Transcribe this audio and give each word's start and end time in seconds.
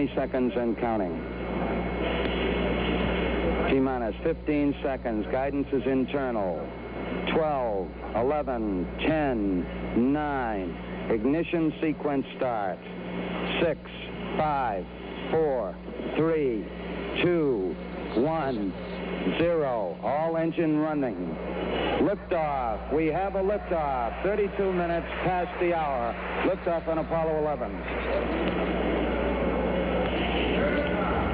20 0.00 0.14
seconds 0.14 0.52
and 0.56 0.78
counting. 0.78 1.12
T-minus 3.68 4.14
15 4.22 4.74
seconds. 4.82 5.26
Guidance 5.30 5.66
is 5.72 5.82
internal. 5.86 6.66
12, 7.34 7.88
11, 8.16 8.88
10, 9.06 10.12
9. 10.12 10.76
Ignition 11.10 11.74
sequence 11.82 12.24
starts. 12.38 12.82
6, 13.62 13.78
5, 14.38 14.86
4, 15.32 15.76
3, 16.16 16.66
2, 17.22 17.76
1, 18.14 19.36
0. 19.38 19.98
All 20.02 20.36
engine 20.38 20.78
running. 20.78 21.36
Liftoff. 22.00 22.90
We 22.94 23.08
have 23.08 23.34
a 23.34 23.42
liftoff. 23.42 24.22
32 24.22 24.72
minutes 24.72 25.06
past 25.24 25.50
the 25.60 25.74
hour. 25.74 26.14
Liftoff 26.46 26.88
on 26.88 26.96
Apollo 26.98 27.38
11. 27.40 28.90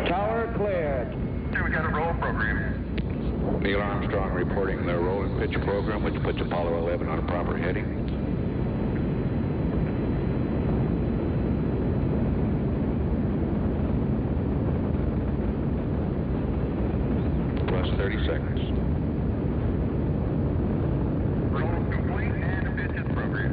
Tower 0.06 0.54
cleared. 0.56 1.14
we 1.64 1.70
got 1.70 1.84
a 1.84 1.88
roll 2.06 2.14
program. 2.20 3.60
Neil 3.62 3.80
Armstrong 3.80 4.32
reporting 4.32 4.86
the 4.86 4.96
roll 4.96 5.22
and 5.22 5.38
pitch 5.40 5.60
program, 5.64 6.04
which 6.04 6.14
puts 6.22 6.40
Apollo 6.40 6.78
11 6.78 7.08
on 7.08 7.18
a 7.18 7.22
proper 7.22 7.56
heading. 7.56 8.04
Plus 17.66 17.88
30 17.96 18.26
seconds. 18.26 18.60
Roll 21.50 21.84
complete 21.90 22.32
and 22.32 22.76
pitches 22.76 23.12
program. 23.14 23.52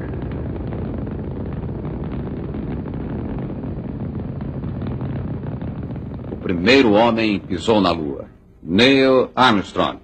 O 6.31 6.35
primeiro 6.35 6.93
homem 6.93 7.39
pisou 7.39 7.81
na 7.81 7.91
Lua, 7.91 8.22
Neil 8.65 9.29
Armstrong. 9.35 9.99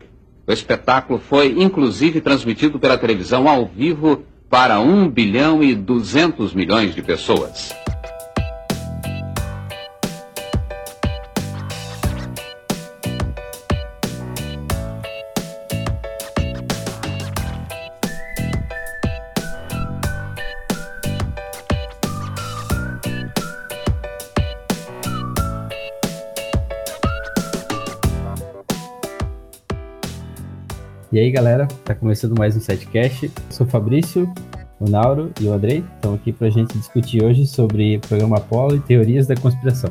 O 0.45 0.51
espetáculo 0.51 1.19
foi 1.19 1.55
inclusive 1.61 2.19
transmitido 2.21 2.79
pela 2.79 2.97
televisão 2.97 3.47
ao 3.47 3.65
vivo 3.65 4.23
para 4.49 4.79
1 4.79 5.09
bilhão 5.09 5.63
e 5.63 5.75
200 5.75 6.53
milhões 6.53 6.93
de 6.93 7.01
pessoas. 7.01 7.71
E 31.11 31.17
aí, 31.17 31.31
galera, 31.31 31.67
tá 31.83 31.95
começando 31.95 32.37
mais 32.37 32.55
um 32.55 32.59
setcast. 32.59 33.31
Sou 33.49 33.65
o 33.65 33.69
Fabrício, 33.69 34.31
o 34.79 34.87
Nauro 34.87 35.31
e 35.41 35.47
o 35.47 35.53
Andrei. 35.53 35.83
Estão 35.95 36.13
aqui 36.13 36.31
pra 36.31 36.51
gente 36.51 36.77
discutir 36.77 37.23
hoje 37.23 37.47
sobre 37.47 37.97
o 37.97 37.99
programa 37.99 38.37
Apollo 38.37 38.75
e 38.75 38.79
teorias 38.79 39.25
da 39.25 39.35
conspiração. 39.35 39.89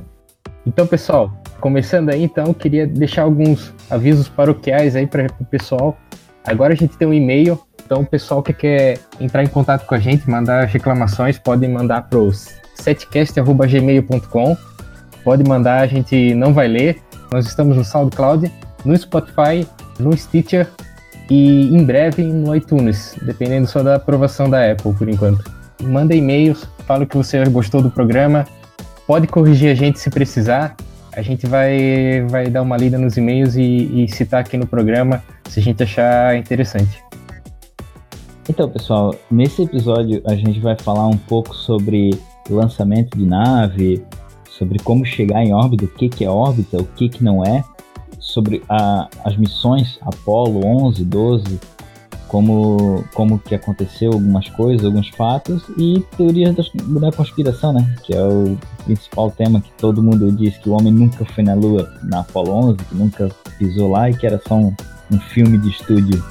Então, 0.65 0.87
pessoal, 0.87 1.37
começando 1.61 2.11
aí, 2.11 2.23
então, 2.23 2.55
queria 2.55 2.87
deixar 2.87 3.23
alguns 3.23 3.75
avisos 3.91 4.29
paroquiais 4.29 4.95
aí 4.95 5.09
para 5.09 5.27
o 5.41 5.45
pessoal. 5.45 5.99
Agora 6.45 6.73
a 6.73 6.77
gente 6.77 6.97
tem 6.97 7.09
um 7.09 7.13
e-mail, 7.13 7.59
então 7.85 8.03
o 8.03 8.07
pessoal 8.07 8.41
que 8.41 8.53
quer 8.53 9.01
entrar 9.19 9.43
em 9.43 9.49
contato 9.49 9.87
com 9.87 9.97
a 9.97 9.99
gente, 9.99 10.31
mandar 10.31 10.67
reclamações, 10.67 11.37
podem 11.37 11.69
mandar 11.69 12.03
para 12.03 12.21
o 12.21 12.31
setcast.gmail.com. 12.77 14.57
Pode 15.25 15.43
mandar, 15.43 15.81
a 15.81 15.87
gente 15.89 16.33
não 16.35 16.55
vai 16.55 16.69
ler. 16.69 17.03
Nós 17.33 17.45
estamos 17.45 17.77
no 17.77 17.85
SoundCloud, 17.85 18.53
no 18.85 18.97
Spotify, 18.97 19.67
no 19.99 20.17
Stitcher 20.17 20.69
e 21.31 21.75
em 21.75 21.85
breve 21.85 22.23
no 22.23 22.55
iTunes, 22.55 23.17
dependendo 23.23 23.67
só 23.67 23.83
da 23.83 23.97
aprovação 23.97 24.49
da 24.49 24.71
Apple 24.71 24.95
por 24.95 25.09
enquanto. 25.09 25.45
Manda 25.83 26.15
e-mails, 26.15 26.69
fala 26.87 27.07
que 27.07 27.17
você 27.17 27.45
gostou 27.47 27.83
do 27.83 27.91
programa, 27.91 28.47
pode 29.07 29.27
corrigir 29.27 29.71
a 29.71 29.75
gente 29.75 29.99
se 29.99 30.11
precisar. 30.11 30.75
A 31.15 31.23
gente 31.23 31.47
vai, 31.47 32.25
vai 32.29 32.49
dar 32.49 32.63
uma 32.63 32.77
lida 32.77 32.97
nos 32.97 33.17
e-mails 33.17 33.57
e, 33.57 34.05
e 34.05 34.09
citar 34.09 34.41
aqui 34.41 34.57
no 34.57 34.67
programa 34.67 35.23
se 35.49 35.61
a 35.61 35.63
gente 35.63 35.83
achar 35.83 36.37
interessante. 36.37 37.03
Então, 38.49 38.69
pessoal, 38.69 39.15
nesse 39.31 39.63
episódio 39.63 40.23
a 40.27 40.35
gente 40.35 40.59
vai 40.61 40.77
falar 40.79 41.07
um 41.07 41.17
pouco 41.17 41.55
sobre 41.55 42.19
lançamento 42.49 43.17
de 43.17 43.27
nave, 43.27 44.03
sobre 44.51 44.79
como 44.79 45.05
chegar 45.05 45.45
em 45.45 45.53
órbita, 45.53 45.85
o 45.85 45.89
que, 45.89 46.09
que 46.09 46.25
é 46.25 46.31
órbita, 46.31 46.79
o 46.79 46.85
que, 46.85 47.09
que 47.09 47.23
não 47.23 47.45
é, 47.45 47.63
sobre 48.19 48.63
a, 48.69 49.09
as 49.25 49.37
missões 49.37 49.99
Apollo 50.03 50.65
11, 50.65 51.05
12, 51.05 51.61
como, 52.29 53.05
como 53.15 53.39
que 53.39 53.55
aconteceu 53.55 54.13
algumas 54.13 54.49
coisas, 54.51 54.85
alguns 54.85 55.09
fatos 55.09 55.63
e 55.79 56.05
teorias 56.17 56.55
da, 56.55 56.63
da 57.01 57.13
conspiração, 57.13 57.73
né? 57.73 57.97
Que 58.05 58.15
é 58.15 58.23
o 58.23 58.57
principal 58.85 59.31
tema 59.31 59.61
que 59.61 59.71
todo 59.79 60.03
mundo 60.03 60.31
diz 60.31 60.57
que 60.59 60.69
o 60.69 60.73
homem 60.73 60.93
nunca 60.93 61.25
foi 61.25 61.43
na 61.43 61.55
Lua 61.55 61.91
na 62.03 62.21
Apollo 62.21 62.53
11, 62.53 62.77
que 62.77 62.95
nunca 62.95 63.29
pisou 63.59 63.91
lá 63.91 64.11
e 64.11 64.15
que 64.15 64.27
era 64.27 64.41
só 64.47 64.55
um, 64.55 64.75
um 65.11 65.19
filme 65.19 65.59
de 65.59 65.71
estúdio. 65.71 66.23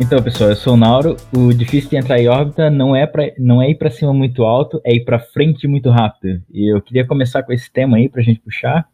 Então, 0.00 0.20
pessoal, 0.20 0.50
eu 0.50 0.56
sou 0.56 0.74
o 0.74 0.76
Nauro. 0.76 1.16
O 1.32 1.54
difícil 1.54 1.88
de 1.88 1.96
entrar 1.96 2.18
em 2.18 2.26
órbita 2.26 2.68
não 2.68 2.96
é, 2.96 3.06
pra, 3.06 3.32
não 3.38 3.62
é 3.62 3.70
ir 3.70 3.76
para 3.76 3.90
cima 3.90 4.12
muito 4.12 4.42
alto, 4.42 4.80
é 4.84 4.92
ir 4.92 5.04
para 5.04 5.20
frente 5.20 5.68
muito 5.68 5.88
rápido. 5.88 6.42
E 6.52 6.72
eu 6.74 6.82
queria 6.82 7.06
começar 7.06 7.44
com 7.44 7.52
esse 7.52 7.72
tema 7.72 7.96
aí 7.96 8.08
para 8.08 8.20
a 8.20 8.24
gente 8.24 8.40
puxar, 8.40 8.88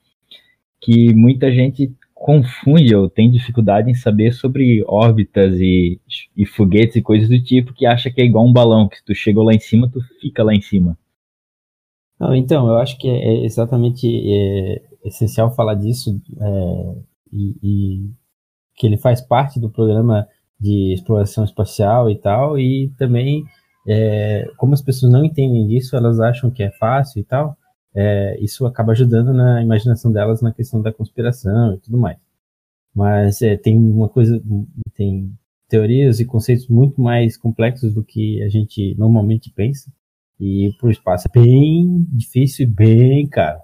que 0.78 1.14
muita 1.14 1.50
gente 1.50 1.90
confunde 2.14 2.94
ou 2.94 3.08
tem 3.08 3.30
dificuldade 3.30 3.90
em 3.90 3.94
saber 3.94 4.32
sobre 4.32 4.84
órbitas 4.86 5.58
e, 5.58 5.98
e 6.36 6.44
foguetes 6.44 6.96
e 6.96 7.02
coisas 7.02 7.30
do 7.30 7.42
tipo, 7.42 7.72
que 7.72 7.86
acha 7.86 8.10
que 8.10 8.20
é 8.20 8.24
igual 8.24 8.46
um 8.46 8.52
balão, 8.52 8.86
que 8.86 8.98
se 8.98 9.04
tu 9.04 9.14
chegou 9.14 9.42
lá 9.42 9.54
em 9.54 9.58
cima, 9.58 9.90
tu 9.90 10.00
fica 10.20 10.44
lá 10.44 10.54
em 10.54 10.60
cima. 10.60 10.98
Não, 12.18 12.34
então, 12.34 12.68
eu 12.68 12.76
acho 12.76 12.98
que 12.98 13.08
é 13.08 13.42
exatamente 13.46 14.06
é, 14.06 14.82
essencial 15.06 15.50
falar 15.54 15.76
disso 15.76 16.20
é, 16.38 16.94
e, 17.32 17.56
e 17.62 18.10
que 18.76 18.86
ele 18.86 18.98
faz 18.98 19.22
parte 19.22 19.58
do 19.58 19.70
programa 19.70 20.28
de 20.60 20.92
exploração 20.92 21.44
espacial 21.44 22.10
e 22.10 22.16
tal, 22.16 22.58
e 22.58 22.92
também, 22.98 23.44
é, 23.88 24.46
como 24.58 24.74
as 24.74 24.82
pessoas 24.82 25.10
não 25.10 25.24
entendem 25.24 25.66
disso, 25.66 25.96
elas 25.96 26.20
acham 26.20 26.50
que 26.50 26.62
é 26.62 26.70
fácil 26.70 27.20
e 27.20 27.24
tal, 27.24 27.56
é, 27.94 28.38
isso 28.40 28.66
acaba 28.66 28.92
ajudando 28.92 29.32
na 29.32 29.62
imaginação 29.62 30.12
delas 30.12 30.42
na 30.42 30.52
questão 30.52 30.80
da 30.82 30.92
conspiração 30.92 31.74
e 31.74 31.78
tudo 31.78 31.98
mais. 31.98 32.18
Mas 32.94 33.40
é, 33.42 33.56
tem 33.56 33.76
uma 33.76 34.08
coisa, 34.08 34.40
tem 34.94 35.32
teorias 35.68 36.20
e 36.20 36.24
conceitos 36.26 36.68
muito 36.68 37.00
mais 37.00 37.36
complexos 37.36 37.94
do 37.94 38.04
que 38.04 38.42
a 38.42 38.48
gente 38.48 38.94
normalmente 38.98 39.50
pensa, 39.50 39.90
e 40.38 40.74
para 40.78 40.88
o 40.88 40.90
espaço 40.90 41.28
é 41.28 41.40
bem 41.40 42.06
difícil 42.10 42.66
e 42.66 42.70
bem 42.70 43.28
caro. 43.28 43.60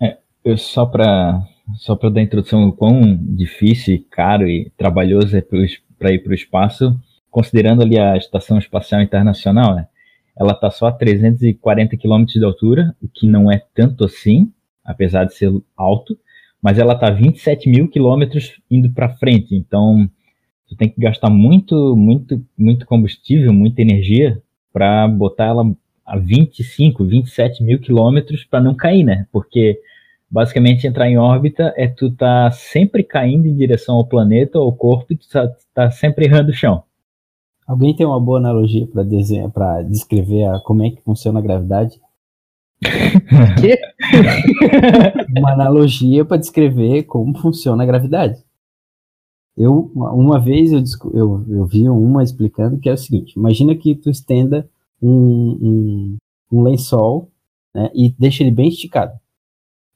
É, 0.00 0.18
eu 0.44 0.56
só 0.56 0.86
para 0.86 1.46
só 1.76 1.96
para 1.96 2.10
dar 2.10 2.22
introdução 2.22 2.68
o 2.68 2.72
quão 2.72 3.16
difícil, 3.16 4.04
caro 4.10 4.46
e 4.46 4.70
trabalhoso 4.76 5.36
é 5.36 5.40
para 5.40 6.12
ir 6.12 6.18
para 6.18 6.30
o 6.30 6.34
espaço, 6.34 6.98
considerando 7.30 7.82
ali 7.82 7.98
a 7.98 8.16
Estação 8.16 8.58
Espacial 8.58 9.00
Internacional, 9.00 9.74
né? 9.74 9.88
Ela 10.36 10.52
está 10.52 10.70
só 10.70 10.86
a 10.86 10.92
340 10.92 11.96
km 11.96 12.24
de 12.24 12.44
altura, 12.44 12.94
o 13.00 13.08
que 13.08 13.26
não 13.26 13.50
é 13.50 13.62
tanto 13.74 14.04
assim, 14.04 14.52
apesar 14.84 15.24
de 15.24 15.34
ser 15.34 15.50
alto, 15.76 16.18
mas 16.60 16.78
ela 16.78 16.94
está 16.94 17.10
27 17.10 17.68
mil 17.68 17.88
quilômetros 17.88 18.60
indo 18.70 18.90
para 18.90 19.16
frente, 19.16 19.54
então 19.54 20.08
tu 20.68 20.76
tem 20.76 20.88
que 20.88 21.00
gastar 21.00 21.30
muito, 21.30 21.96
muito, 21.96 22.44
muito 22.58 22.86
combustível, 22.86 23.52
muita 23.52 23.80
energia 23.80 24.42
para 24.72 25.06
botar 25.06 25.46
ela 25.46 25.64
a 26.04 26.18
25, 26.18 27.04
27 27.04 27.62
mil 27.62 27.78
quilômetros 27.78 28.44
para 28.44 28.60
não 28.60 28.74
cair, 28.74 29.04
né? 29.04 29.26
Porque 29.32 29.78
basicamente 30.34 30.84
entrar 30.84 31.08
em 31.08 31.16
órbita 31.16 31.72
é 31.76 31.86
tu 31.86 32.10
tá 32.10 32.50
sempre 32.50 33.04
caindo 33.04 33.46
em 33.46 33.54
direção 33.54 33.94
ao 33.94 34.04
planeta 34.04 34.58
ou 34.58 34.64
ao 34.64 34.72
corpo 34.72 35.12
e 35.12 35.16
tu 35.16 35.28
tá, 35.28 35.48
tá 35.72 35.90
sempre 35.92 36.24
errando 36.24 36.50
o 36.50 36.52
chão. 36.54 36.82
Alguém 37.64 37.94
tem 37.94 38.04
uma 38.04 38.18
boa 38.18 38.38
analogia 38.38 38.84
para 38.88 39.04
desenhar, 39.04 39.48
para 39.52 39.82
descrever 39.82 40.44
a, 40.46 40.58
como 40.58 40.82
é 40.82 40.90
que 40.90 41.00
funciona 41.02 41.38
a 41.38 41.42
gravidade? 41.42 42.00
Quê? 43.60 43.78
uma 45.38 45.52
analogia 45.52 46.24
para 46.24 46.36
descrever 46.36 47.04
como 47.04 47.38
funciona 47.38 47.84
a 47.84 47.86
gravidade. 47.86 48.42
Eu 49.56 49.92
uma 49.94 50.40
vez 50.40 50.72
eu, 50.72 50.82
eu, 51.14 51.44
eu 51.48 51.64
vi 51.64 51.88
uma 51.88 52.24
explicando 52.24 52.80
que 52.80 52.88
é 52.88 52.92
o 52.94 52.98
seguinte: 52.98 53.38
imagina 53.38 53.72
que 53.76 53.94
tu 53.94 54.10
estenda 54.10 54.68
um, 55.00 55.12
um, 55.62 56.16
um 56.50 56.62
lençol 56.62 57.30
né, 57.72 57.88
e 57.94 58.12
deixa 58.18 58.42
ele 58.42 58.50
bem 58.50 58.68
esticado. 58.68 59.12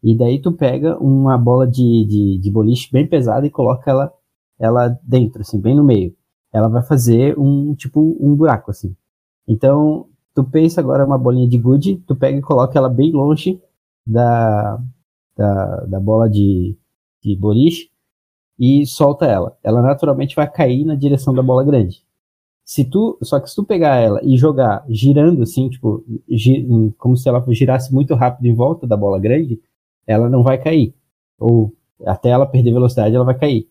E 0.02 0.16
daí 0.16 0.40
tu 0.40 0.52
pega 0.52 0.98
uma 0.98 1.36
bola 1.36 1.66
de, 1.66 2.04
de, 2.06 2.38
de 2.38 2.50
boliche 2.50 2.90
bem 2.92 3.06
pesada 3.06 3.46
e 3.46 3.50
coloca 3.50 3.90
ela 3.90 4.12
ela 4.58 4.88
dentro, 5.02 5.40
assim, 5.40 5.60
bem 5.60 5.74
no 5.76 5.84
meio. 5.84 6.14
Ela 6.52 6.68
vai 6.68 6.82
fazer 6.82 7.38
um 7.38 7.74
tipo 7.74 8.16
um 8.20 8.34
buraco, 8.34 8.70
assim. 8.70 8.94
Então, 9.46 10.06
tu 10.34 10.44
pensa 10.44 10.80
agora 10.80 11.06
uma 11.06 11.18
bolinha 11.18 11.48
de 11.48 11.58
gude, 11.58 11.96
tu 12.06 12.16
pega 12.16 12.38
e 12.38 12.42
coloca 12.42 12.76
ela 12.78 12.88
bem 12.88 13.12
longe 13.12 13.60
da, 14.06 14.80
da, 15.36 15.84
da 15.86 16.00
bola 16.00 16.28
de, 16.28 16.76
de 17.22 17.36
boliche 17.36 17.90
e 18.58 18.84
solta 18.86 19.26
ela. 19.26 19.56
Ela 19.62 19.80
naturalmente 19.80 20.34
vai 20.34 20.50
cair 20.50 20.84
na 20.84 20.94
direção 20.94 21.32
da 21.32 21.42
bola 21.42 21.64
grande. 21.64 22.02
Se 22.64 22.84
tu, 22.84 23.18
só 23.22 23.40
que 23.40 23.48
se 23.48 23.56
tu 23.56 23.64
pegar 23.64 23.96
ela 23.96 24.20
e 24.22 24.36
jogar 24.36 24.84
girando 24.88 25.42
assim, 25.42 25.70
tipo, 25.70 26.04
gi, 26.28 26.66
como 26.98 27.16
se 27.16 27.28
ela 27.28 27.42
girasse 27.48 27.94
muito 27.94 28.14
rápido 28.14 28.46
em 28.46 28.54
volta 28.54 28.86
da 28.86 28.96
bola 28.96 29.18
grande, 29.18 29.60
ela 30.08 30.28
não 30.28 30.42
vai 30.42 30.58
cair. 30.58 30.94
Ou 31.38 31.72
até 32.04 32.30
ela 32.30 32.46
perder 32.46 32.72
velocidade, 32.72 33.14
ela 33.14 33.24
vai 33.24 33.38
cair. 33.38 33.68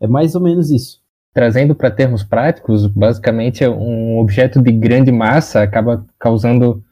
É 0.00 0.06
mais 0.06 0.34
ou 0.34 0.40
menos 0.40 0.70
isso. 0.70 1.02
Trazendo 1.32 1.74
para 1.74 1.90
termos 1.90 2.22
práticos, 2.22 2.86
basicamente 2.86 3.66
um 3.66 4.18
objeto 4.20 4.62
de 4.62 4.70
grande 4.70 5.10
massa 5.10 5.62
acaba 5.62 6.06
causando 6.18 6.82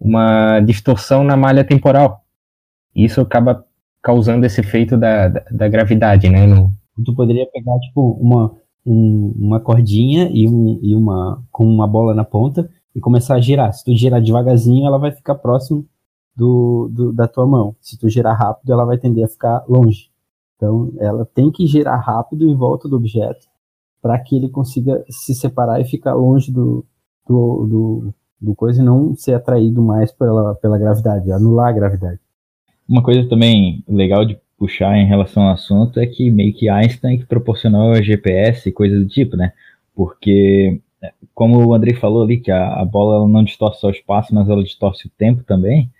uma 0.00 0.58
distorção 0.60 1.22
na 1.22 1.36
malha 1.36 1.62
temporal. 1.62 2.24
Isso 2.96 3.20
acaba 3.20 3.64
causando 4.02 4.46
esse 4.46 4.60
efeito 4.60 4.96
da, 4.96 5.28
da, 5.28 5.44
da 5.50 5.68
gravidade, 5.68 6.28
né? 6.30 6.46
No... 6.46 6.72
Tu 7.04 7.14
poderia 7.14 7.46
pegar, 7.52 7.78
tipo, 7.80 8.12
uma, 8.12 8.54
um, 8.86 9.34
uma 9.36 9.60
cordinha 9.60 10.30
e, 10.32 10.48
um, 10.48 10.78
e 10.82 10.94
uma 10.94 11.42
com 11.50 11.66
uma 11.66 11.86
bola 11.86 12.14
na 12.14 12.24
ponta 12.24 12.70
e 12.94 13.00
começar 13.00 13.34
a 13.34 13.40
girar. 13.40 13.72
Se 13.72 13.84
tu 13.84 13.94
girar 13.94 14.22
devagarzinho, 14.22 14.86
ela 14.86 14.98
vai 14.98 15.10
ficar 15.10 15.34
próximo 15.34 15.84
do, 16.34 16.88
do, 16.92 17.12
da 17.12 17.28
tua 17.28 17.46
mão. 17.46 17.74
Se 17.80 17.98
tu 17.98 18.08
girar 18.08 18.36
rápido, 18.36 18.72
ela 18.72 18.84
vai 18.84 18.98
tender 18.98 19.24
a 19.24 19.28
ficar 19.28 19.64
longe. 19.68 20.10
Então, 20.56 20.92
ela 20.98 21.24
tem 21.24 21.50
que 21.50 21.66
girar 21.66 22.00
rápido 22.00 22.48
em 22.48 22.54
volta 22.54 22.88
do 22.88 22.96
objeto 22.96 23.46
para 24.00 24.18
que 24.18 24.36
ele 24.36 24.48
consiga 24.48 25.04
se 25.08 25.34
separar 25.34 25.80
e 25.80 25.84
ficar 25.84 26.14
longe 26.14 26.52
do, 26.52 26.84
do, 27.26 27.66
do, 27.66 28.14
do 28.40 28.54
coisa 28.54 28.82
e 28.82 28.84
não 28.84 29.14
ser 29.14 29.34
atraído 29.34 29.82
mais 29.82 30.12
pela, 30.12 30.54
pela 30.56 30.78
gravidade, 30.78 31.32
anular 31.32 31.68
a 31.68 31.72
gravidade. 31.72 32.20
Uma 32.88 33.02
coisa 33.02 33.26
também 33.28 33.82
legal 33.88 34.24
de 34.24 34.38
puxar 34.58 34.96
em 34.96 35.06
relação 35.06 35.44
ao 35.44 35.54
assunto 35.54 35.98
é 35.98 36.06
que 36.06 36.30
meio 36.30 36.52
que 36.52 36.68
Einstein 36.68 37.18
que 37.18 37.26
proporcionou 37.26 37.92
a 37.92 38.02
GPS 38.02 38.68
e 38.68 38.72
coisa 38.72 38.98
do 38.98 39.06
tipo, 39.06 39.36
né? 39.36 39.52
Porque, 39.94 40.80
como 41.34 41.64
o 41.64 41.74
Andrei 41.74 41.94
falou 41.94 42.22
ali, 42.22 42.38
que 42.38 42.50
a, 42.50 42.80
a 42.80 42.84
bola 42.84 43.26
não 43.26 43.42
distorce 43.42 43.80
só 43.80 43.88
o 43.88 43.92
espaço, 43.92 44.34
mas 44.34 44.48
ela 44.48 44.62
distorce 44.62 45.06
o 45.06 45.10
tempo 45.16 45.42
também. 45.44 45.90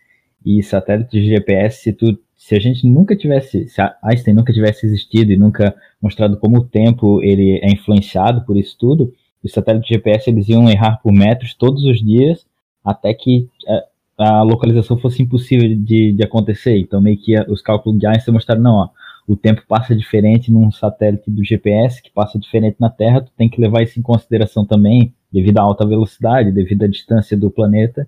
E 0.45 0.63
satélites 0.63 1.11
de 1.11 1.29
GPS, 1.29 1.83
se, 1.83 1.93
tu, 1.93 2.19
se 2.37 2.55
a 2.55 2.61
gente 2.61 2.87
nunca 2.87 3.17
tivesse, 3.17 3.67
se 3.69 3.81
Einstein 4.03 4.35
nunca 4.35 4.53
tivesse 4.53 4.87
existido 4.87 5.33
e 5.33 5.37
nunca 5.37 5.75
mostrado 6.01 6.37
como 6.37 6.59
o 6.59 6.65
tempo 6.65 7.23
ele 7.23 7.59
é 7.63 7.73
influenciado 7.73 8.45
por 8.45 8.57
isso 8.57 8.77
tudo, 8.79 9.13
os 9.43 9.53
satélites 9.53 9.89
de 9.89 9.95
GPS 9.95 10.29
eles 10.29 10.49
iam 10.49 10.69
errar 10.69 11.01
por 11.03 11.13
metros 11.13 11.55
todos 11.55 11.85
os 11.85 12.03
dias 12.03 12.47
até 12.85 13.15
que 13.15 13.49
é, 13.67 13.85
a 14.19 14.43
localização 14.43 14.99
fosse 14.99 15.23
impossível 15.23 15.69
de, 15.69 16.13
de 16.13 16.23
acontecer. 16.23 16.79
Então, 16.79 17.01
meio 17.01 17.17
que 17.17 17.35
os 17.51 17.63
cálculos 17.63 17.99
de 17.99 18.07
Einstein 18.07 18.35
mostraram, 18.35 18.63
não, 18.63 18.75
ó, 18.75 18.89
o 19.27 19.37
tempo 19.37 19.63
passa 19.67 19.97
diferente 19.97 20.53
num 20.53 20.71
satélite 20.71 21.31
do 21.31 21.43
GPS, 21.43 22.03
que 22.03 22.11
passa 22.11 22.39
diferente 22.39 22.77
na 22.79 22.91
Terra, 22.91 23.23
tu 23.23 23.33
tem 23.37 23.49
que 23.49 23.61
levar 23.61 23.83
isso 23.83 23.99
em 23.99 24.03
consideração 24.03 24.67
também, 24.67 25.15
devido 25.33 25.59
à 25.59 25.63
alta 25.63 25.87
velocidade, 25.87 26.53
devido 26.53 26.85
à 26.85 26.87
distância 26.87 27.37
do 27.37 27.51
planeta, 27.51 28.07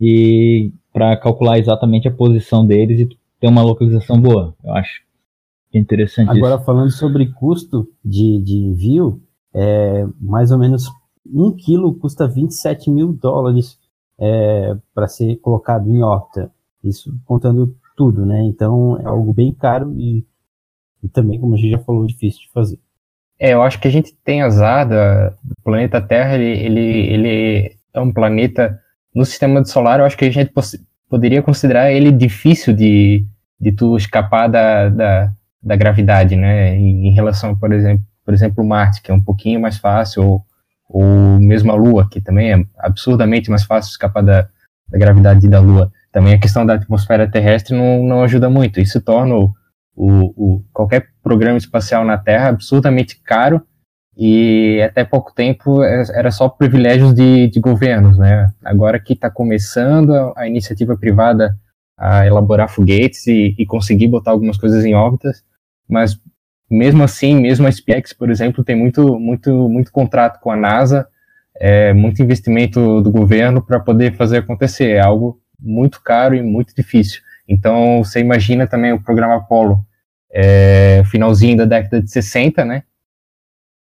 e 0.00 0.72
para 0.96 1.14
calcular 1.18 1.58
exatamente 1.58 2.08
a 2.08 2.10
posição 2.10 2.66
deles 2.66 3.00
e 3.00 3.18
ter 3.38 3.48
uma 3.48 3.62
localização 3.62 4.18
boa, 4.18 4.56
eu 4.64 4.72
acho. 4.72 5.02
É 5.70 5.78
interessante 5.78 6.30
Agora, 6.30 6.54
isso. 6.54 6.64
falando 6.64 6.90
sobre 6.90 7.26
custo 7.34 7.86
de, 8.02 8.40
de 8.42 8.56
envio, 8.56 9.20
é, 9.52 10.06
mais 10.18 10.50
ou 10.50 10.58
menos 10.58 10.90
um 11.30 11.54
quilo 11.54 11.94
custa 11.96 12.26
27 12.26 12.90
mil 12.90 13.12
dólares 13.12 13.78
é, 14.18 14.74
para 14.94 15.06
ser 15.06 15.36
colocado 15.36 15.86
em 15.86 16.02
órbita. 16.02 16.50
Isso 16.82 17.14
contando 17.26 17.76
tudo, 17.94 18.24
né? 18.24 18.42
Então 18.44 18.98
é 18.98 19.04
algo 19.04 19.34
bem 19.34 19.52
caro 19.52 19.92
e, 19.98 20.24
e 21.02 21.10
também, 21.10 21.38
como 21.38 21.52
a 21.52 21.58
gente 21.58 21.72
já 21.72 21.78
falou, 21.78 22.06
difícil 22.06 22.40
de 22.40 22.52
fazer. 22.54 22.80
É, 23.38 23.52
eu 23.52 23.60
acho 23.60 23.78
que 23.78 23.86
a 23.86 23.90
gente 23.90 24.14
tem 24.24 24.40
azar 24.40 24.88
da, 24.88 25.28
do 25.44 25.54
planeta 25.62 26.00
Terra, 26.00 26.36
ele, 26.36 26.58
ele, 26.58 26.80
ele 26.80 27.76
é 27.92 28.00
um 28.00 28.10
planeta 28.10 28.80
no 29.16 29.24
sistema 29.24 29.64
solar, 29.64 29.98
eu 29.98 30.06
acho 30.06 30.16
que 30.16 30.26
a 30.26 30.30
gente 30.30 30.52
poderia 31.08 31.42
considerar 31.42 31.90
ele 31.90 32.12
difícil 32.12 32.74
de, 32.74 33.26
de 33.58 33.72
tu 33.72 33.96
escapar 33.96 34.46
da, 34.46 34.88
da, 34.88 35.32
da 35.62 35.76
gravidade, 35.76 36.36
né? 36.36 36.76
Em, 36.76 37.08
em 37.08 37.12
relação, 37.12 37.56
por 37.56 37.72
exemplo, 37.72 38.04
por 38.24 38.34
exemplo, 38.34 38.64
Marte, 38.64 39.00
que 39.02 39.10
é 39.10 39.14
um 39.14 39.20
pouquinho 39.20 39.60
mais 39.60 39.78
fácil, 39.78 40.22
ou 40.22 40.46
ou 40.88 41.04
mesmo 41.40 41.72
a 41.72 41.74
Lua, 41.74 42.08
que 42.08 42.20
também 42.20 42.52
é 42.52 42.64
absurdamente 42.78 43.50
mais 43.50 43.64
fácil 43.64 43.90
escapar 43.90 44.22
da, 44.22 44.48
da 44.88 44.98
gravidade 44.98 45.48
da 45.48 45.60
Lua. 45.60 45.90
Também 46.12 46.34
a 46.34 46.38
questão 46.38 46.64
da 46.64 46.74
atmosfera 46.74 47.30
terrestre 47.30 47.76
não, 47.76 48.02
não 48.02 48.22
ajuda 48.22 48.48
muito. 48.48 48.80
Isso 48.80 49.00
torna 49.00 49.34
o, 49.34 49.52
o, 49.94 50.32
o, 50.36 50.64
qualquer 50.72 51.08
programa 51.22 51.58
espacial 51.58 52.04
na 52.04 52.16
Terra 52.16 52.48
absurdamente 52.48 53.20
caro 53.22 53.62
e 54.16 54.80
até 54.82 55.04
pouco 55.04 55.34
tempo 55.34 55.82
é, 55.82 56.04
era 56.14 56.30
só 56.30 56.48
privilégios 56.48 57.14
de, 57.14 57.48
de 57.48 57.60
governos, 57.60 58.16
né? 58.16 58.50
Agora 58.64 58.98
que 58.98 59.12
está 59.12 59.30
começando 59.30 60.32
a, 60.34 60.48
iniciativa 60.48 60.96
privada 60.96 61.54
a 61.98 62.26
elaborar 62.26 62.68
foguetes 62.70 63.26
e, 63.26 63.54
e, 63.58 63.66
conseguir 63.66 64.08
botar 64.08 64.30
algumas 64.30 64.56
coisas 64.56 64.84
em 64.84 64.94
órbitas, 64.94 65.44
mas 65.88 66.18
mesmo 66.70 67.02
assim, 67.02 67.40
mesmo 67.40 67.66
a 67.66 67.72
SpaceX, 67.72 68.12
por 68.12 68.30
exemplo, 68.30 68.64
tem 68.64 68.74
muito, 68.74 69.18
muito, 69.18 69.68
muito 69.68 69.92
contrato 69.92 70.40
com 70.40 70.50
a 70.50 70.56
NASA, 70.56 71.06
é, 71.58 71.92
muito 71.92 72.22
investimento 72.22 73.00
do 73.02 73.10
governo 73.10 73.62
para 73.62 73.80
poder 73.80 74.14
fazer 74.14 74.38
acontecer. 74.38 74.92
É 74.92 75.00
algo 75.00 75.40
muito 75.60 76.02
caro 76.02 76.34
e 76.34 76.42
muito 76.42 76.74
difícil. 76.74 77.20
Então, 77.48 78.02
você 78.02 78.20
imagina 78.20 78.66
também 78.66 78.92
o 78.92 79.02
programa 79.02 79.36
Apollo, 79.36 79.84
é, 80.32 81.02
finalzinho 81.06 81.56
da 81.56 81.64
década 81.64 82.02
de 82.02 82.10
60, 82.10 82.64
né? 82.64 82.82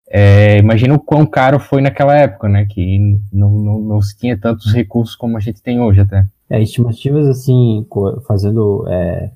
É, 0.08 0.58
imagina 0.58 0.94
o 0.94 1.00
quão 1.00 1.26
caro 1.26 1.58
foi 1.58 1.80
naquela 1.80 2.16
época, 2.16 2.48
né? 2.48 2.66
Que 2.66 2.98
não, 3.32 3.50
não, 3.50 3.80
não 3.80 4.00
se 4.00 4.16
tinha 4.16 4.38
tantos 4.38 4.72
recursos 4.72 5.16
como 5.16 5.36
a 5.36 5.40
gente 5.40 5.62
tem 5.62 5.80
hoje 5.80 6.00
até. 6.00 6.26
É, 6.48 6.62
estimativas 6.62 7.26
assim, 7.26 7.84
fazendo 8.26 8.86
é, 8.88 9.32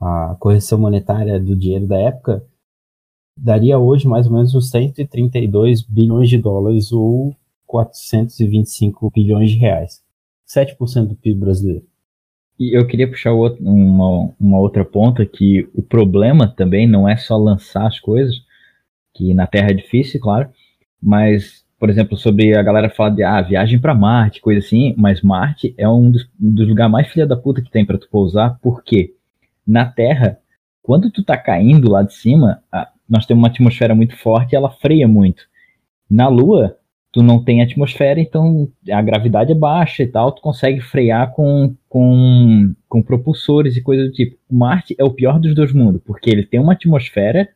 a 0.00 0.36
correção 0.38 0.78
monetária 0.78 1.40
do 1.40 1.56
dinheiro 1.56 1.86
da 1.86 1.98
época, 1.98 2.44
daria 3.36 3.78
hoje 3.78 4.06
mais 4.06 4.26
ou 4.26 4.32
menos 4.32 4.54
uns 4.54 4.70
132 4.70 5.82
bilhões 5.82 6.28
de 6.28 6.36
dólares 6.36 6.92
ou 6.92 7.34
425 7.66 9.10
bilhões 9.10 9.50
de 9.50 9.56
reais. 9.56 10.02
7% 10.46 11.06
do 11.06 11.14
PIB 11.14 11.40
brasileiro. 11.40 11.84
E 12.58 12.76
eu 12.76 12.86
queria 12.86 13.08
puxar 13.08 13.32
uma, 13.32 14.34
uma 14.38 14.58
outra 14.58 14.84
ponta 14.84 15.24
que 15.24 15.66
o 15.74 15.80
problema 15.80 16.46
também 16.46 16.86
não 16.86 17.08
é 17.08 17.16
só 17.16 17.38
lançar 17.38 17.86
as 17.86 17.98
coisas, 17.98 18.34
que 19.14 19.34
na 19.34 19.46
Terra 19.46 19.70
é 19.70 19.74
difícil, 19.74 20.20
claro, 20.20 20.48
mas, 21.02 21.64
por 21.78 21.88
exemplo, 21.88 22.16
sobre 22.16 22.56
a 22.56 22.62
galera 22.62 22.90
falar 22.90 23.10
de 23.10 23.22
ah, 23.22 23.40
viagem 23.40 23.78
para 23.78 23.94
Marte, 23.94 24.40
coisa 24.40 24.64
assim, 24.64 24.94
mas 24.96 25.22
Marte 25.22 25.74
é 25.76 25.88
um 25.88 26.10
dos, 26.10 26.28
dos 26.38 26.68
lugares 26.68 26.92
mais 26.92 27.08
filha 27.08 27.26
da 27.26 27.36
puta 27.36 27.62
que 27.62 27.70
tem 27.70 27.84
para 27.84 27.98
tu 27.98 28.08
pousar, 28.10 28.58
porque 28.62 29.14
na 29.66 29.84
Terra, 29.84 30.38
quando 30.82 31.10
tu 31.10 31.22
tá 31.22 31.36
caindo 31.36 31.90
lá 31.90 32.02
de 32.02 32.14
cima, 32.14 32.62
nós 33.08 33.26
temos 33.26 33.42
uma 33.42 33.48
atmosfera 33.48 33.94
muito 33.94 34.16
forte 34.16 34.52
e 34.52 34.56
ela 34.56 34.70
freia 34.70 35.08
muito. 35.08 35.42
Na 36.08 36.28
Lua, 36.28 36.76
tu 37.12 37.22
não 37.22 37.42
tem 37.42 37.60
atmosfera, 37.60 38.20
então 38.20 38.68
a 38.90 39.02
gravidade 39.02 39.52
é 39.52 39.54
baixa 39.54 40.02
e 40.02 40.06
tal, 40.06 40.32
tu 40.32 40.40
consegue 40.40 40.80
frear 40.80 41.32
com, 41.32 41.74
com, 41.88 42.72
com 42.88 43.02
propulsores 43.02 43.76
e 43.76 43.82
coisas 43.82 44.06
do 44.08 44.12
tipo. 44.12 44.36
Marte 44.50 44.94
é 44.98 45.04
o 45.04 45.10
pior 45.10 45.40
dos 45.40 45.54
dois 45.54 45.72
mundos, 45.72 46.00
porque 46.04 46.30
ele 46.30 46.44
tem 46.44 46.60
uma 46.60 46.72
atmosfera, 46.72 47.48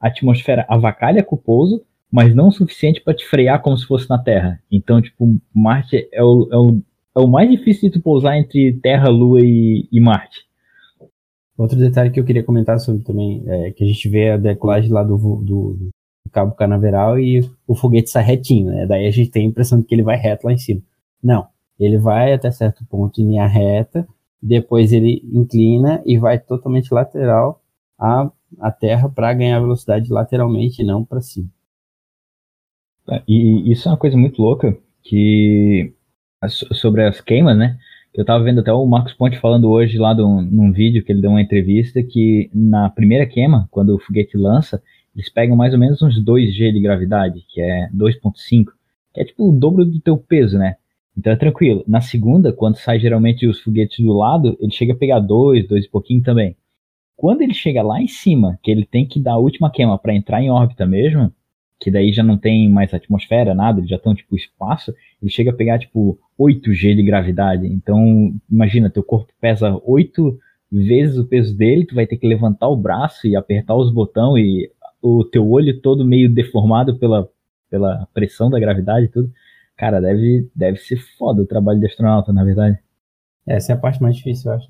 a 0.00 0.08
atmosfera 0.08 0.66
avacalha 0.68 1.22
com 1.22 1.36
o 1.36 1.38
pouso, 1.38 1.82
mas 2.10 2.34
não 2.34 2.48
o 2.48 2.52
suficiente 2.52 3.00
para 3.00 3.14
te 3.14 3.26
frear 3.26 3.60
como 3.60 3.76
se 3.76 3.86
fosse 3.86 4.08
na 4.08 4.18
Terra. 4.18 4.60
Então, 4.70 5.02
tipo, 5.02 5.36
Marte 5.54 6.08
é 6.12 6.22
o, 6.22 6.48
é 6.52 6.56
o, 6.56 6.82
é 7.16 7.20
o 7.20 7.28
mais 7.28 7.50
difícil 7.50 7.88
de 7.88 7.98
tu 7.98 8.02
pousar 8.02 8.38
entre 8.38 8.74
Terra, 8.82 9.08
Lua 9.08 9.40
e, 9.42 9.88
e 9.90 10.00
Marte. 10.00 10.46
Outro 11.58 11.78
detalhe 11.78 12.10
que 12.10 12.20
eu 12.20 12.24
queria 12.24 12.44
comentar 12.44 12.78
sobre 12.78 13.02
também 13.02 13.42
é 13.46 13.70
que 13.70 13.82
a 13.82 13.86
gente 13.86 14.08
vê 14.08 14.30
a 14.30 14.36
decolagem 14.36 14.90
lá 14.90 15.02
do, 15.02 15.16
do, 15.16 15.74
do 15.74 15.90
Cabo 16.30 16.54
Canaveral 16.54 17.18
e 17.18 17.40
o 17.66 17.74
foguete 17.74 18.10
sai 18.10 18.22
retinho, 18.22 18.70
né? 18.70 18.86
Daí 18.86 19.06
a 19.06 19.10
gente 19.10 19.30
tem 19.30 19.46
a 19.46 19.48
impressão 19.48 19.80
de 19.80 19.86
que 19.86 19.94
ele 19.94 20.02
vai 20.02 20.16
reto 20.16 20.46
lá 20.46 20.52
em 20.52 20.58
cima. 20.58 20.82
Não, 21.22 21.46
ele 21.80 21.96
vai 21.96 22.34
até 22.34 22.50
certo 22.50 22.84
ponto 22.84 23.20
em 23.20 23.28
linha 23.28 23.46
reta, 23.46 24.06
depois 24.42 24.92
ele 24.92 25.22
inclina 25.32 26.02
e 26.04 26.18
vai 26.18 26.38
totalmente 26.38 26.92
lateral 26.92 27.62
à, 27.98 28.30
à 28.60 28.70
terra 28.70 29.08
para 29.08 29.32
ganhar 29.34 29.60
velocidade 29.60 30.10
lateralmente 30.12 30.82
e 30.82 30.84
não 30.84 31.04
para 31.04 31.20
cima. 31.20 31.48
É, 33.08 33.22
e 33.26 33.70
isso 33.70 33.88
é 33.88 33.92
uma 33.92 33.98
coisa 33.98 34.16
muito 34.16 34.40
louca 34.40 34.76
que 35.02 35.92
sobre 36.48 37.04
as 37.04 37.20
queimas, 37.20 37.56
né? 37.56 37.78
Eu 38.14 38.22
estava 38.22 38.42
vendo 38.42 38.60
até 38.60 38.72
o 38.72 38.86
Marcos 38.86 39.12
Ponte 39.12 39.38
falando 39.38 39.68
hoje 39.68 39.98
lá 39.98 40.14
do, 40.14 40.40
num 40.40 40.72
vídeo 40.72 41.04
que 41.04 41.12
ele 41.12 41.20
deu 41.20 41.30
uma 41.30 41.42
entrevista 41.42 42.02
que 42.02 42.50
na 42.54 42.88
primeira 42.88 43.26
queima, 43.26 43.68
quando 43.70 43.94
o 43.94 43.98
foguete 43.98 44.38
lança, 44.38 44.82
eles 45.14 45.28
pegam 45.30 45.56
mais 45.56 45.74
ou 45.74 45.78
menos 45.78 46.00
uns 46.00 46.22
2G 46.22 46.72
de 46.72 46.80
gravidade, 46.80 47.44
que 47.48 47.60
é 47.60 47.90
2.5, 47.94 48.66
que 49.12 49.20
é 49.20 49.24
tipo 49.24 49.48
o 49.48 49.52
dobro 49.52 49.84
do 49.84 50.00
teu 50.00 50.16
peso, 50.16 50.58
né? 50.58 50.76
Então 51.16 51.32
é 51.32 51.36
tranquilo. 51.36 51.84
Na 51.86 52.00
segunda, 52.00 52.52
quando 52.52 52.76
sai 52.76 52.98
geralmente 52.98 53.46
os 53.46 53.60
foguetes 53.60 54.04
do 54.04 54.12
lado, 54.12 54.56
ele 54.60 54.72
chega 54.72 54.92
a 54.92 54.96
pegar 54.96 55.20
2, 55.20 55.66
2 55.66 55.84
e 55.84 55.88
pouquinho 55.88 56.22
também. 56.22 56.56
Quando 57.16 57.42
ele 57.42 57.54
chega 57.54 57.82
lá 57.82 58.00
em 58.00 58.08
cima, 58.08 58.58
que 58.62 58.70
ele 58.70 58.84
tem 58.84 59.06
que 59.06 59.18
dar 59.18 59.32
a 59.32 59.38
última 59.38 59.70
queima 59.70 59.98
para 59.98 60.14
entrar 60.14 60.42
em 60.42 60.50
órbita 60.50 60.86
mesmo, 60.86 61.32
que 61.80 61.90
daí 61.90 62.12
já 62.12 62.22
não 62.22 62.36
tem 62.36 62.68
mais 62.68 62.92
atmosfera, 62.92 63.54
nada, 63.54 63.80
eles 63.80 63.90
já 63.90 63.96
estão 63.96 64.14
tipo 64.14 64.36
espaço, 64.36 64.94
ele 65.20 65.30
chega 65.30 65.50
a 65.50 65.54
pegar 65.54 65.78
tipo 65.78 66.18
8G 66.38 66.94
de 66.94 67.02
gravidade. 67.02 67.66
Então, 67.66 68.34
imagina, 68.50 68.90
teu 68.90 69.02
corpo 69.02 69.32
pesa 69.40 69.80
8 69.84 70.38
vezes 70.70 71.16
o 71.16 71.26
peso 71.26 71.56
dele, 71.56 71.86
tu 71.86 71.94
vai 71.94 72.06
ter 72.06 72.16
que 72.16 72.26
levantar 72.26 72.68
o 72.68 72.76
braço 72.76 73.26
e 73.26 73.36
apertar 73.36 73.74
os 73.76 73.92
botões 73.92 74.44
e 74.44 74.70
o 75.00 75.24
teu 75.24 75.48
olho 75.48 75.80
todo 75.80 76.04
meio 76.04 76.32
deformado 76.32 76.98
pela, 76.98 77.28
pela 77.70 78.06
pressão 78.12 78.50
da 78.50 78.58
gravidade 78.58 79.06
e 79.06 79.08
tudo. 79.08 79.32
Cara, 79.76 80.00
deve, 80.00 80.48
deve 80.54 80.78
ser 80.78 80.96
foda 81.18 81.42
o 81.42 81.46
trabalho 81.46 81.78
de 81.78 81.86
astronauta, 81.86 82.32
na 82.32 82.44
verdade. 82.44 82.78
Essa 83.46 83.72
é 83.72 83.74
a 83.74 83.78
parte 83.78 84.02
mais 84.02 84.16
difícil, 84.16 84.50
eu 84.50 84.56
acho. 84.56 84.68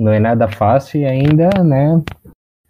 Não 0.00 0.12
é 0.12 0.18
nada 0.18 0.48
fácil 0.48 1.00
e 1.00 1.04
ainda, 1.04 1.50
né? 1.62 2.02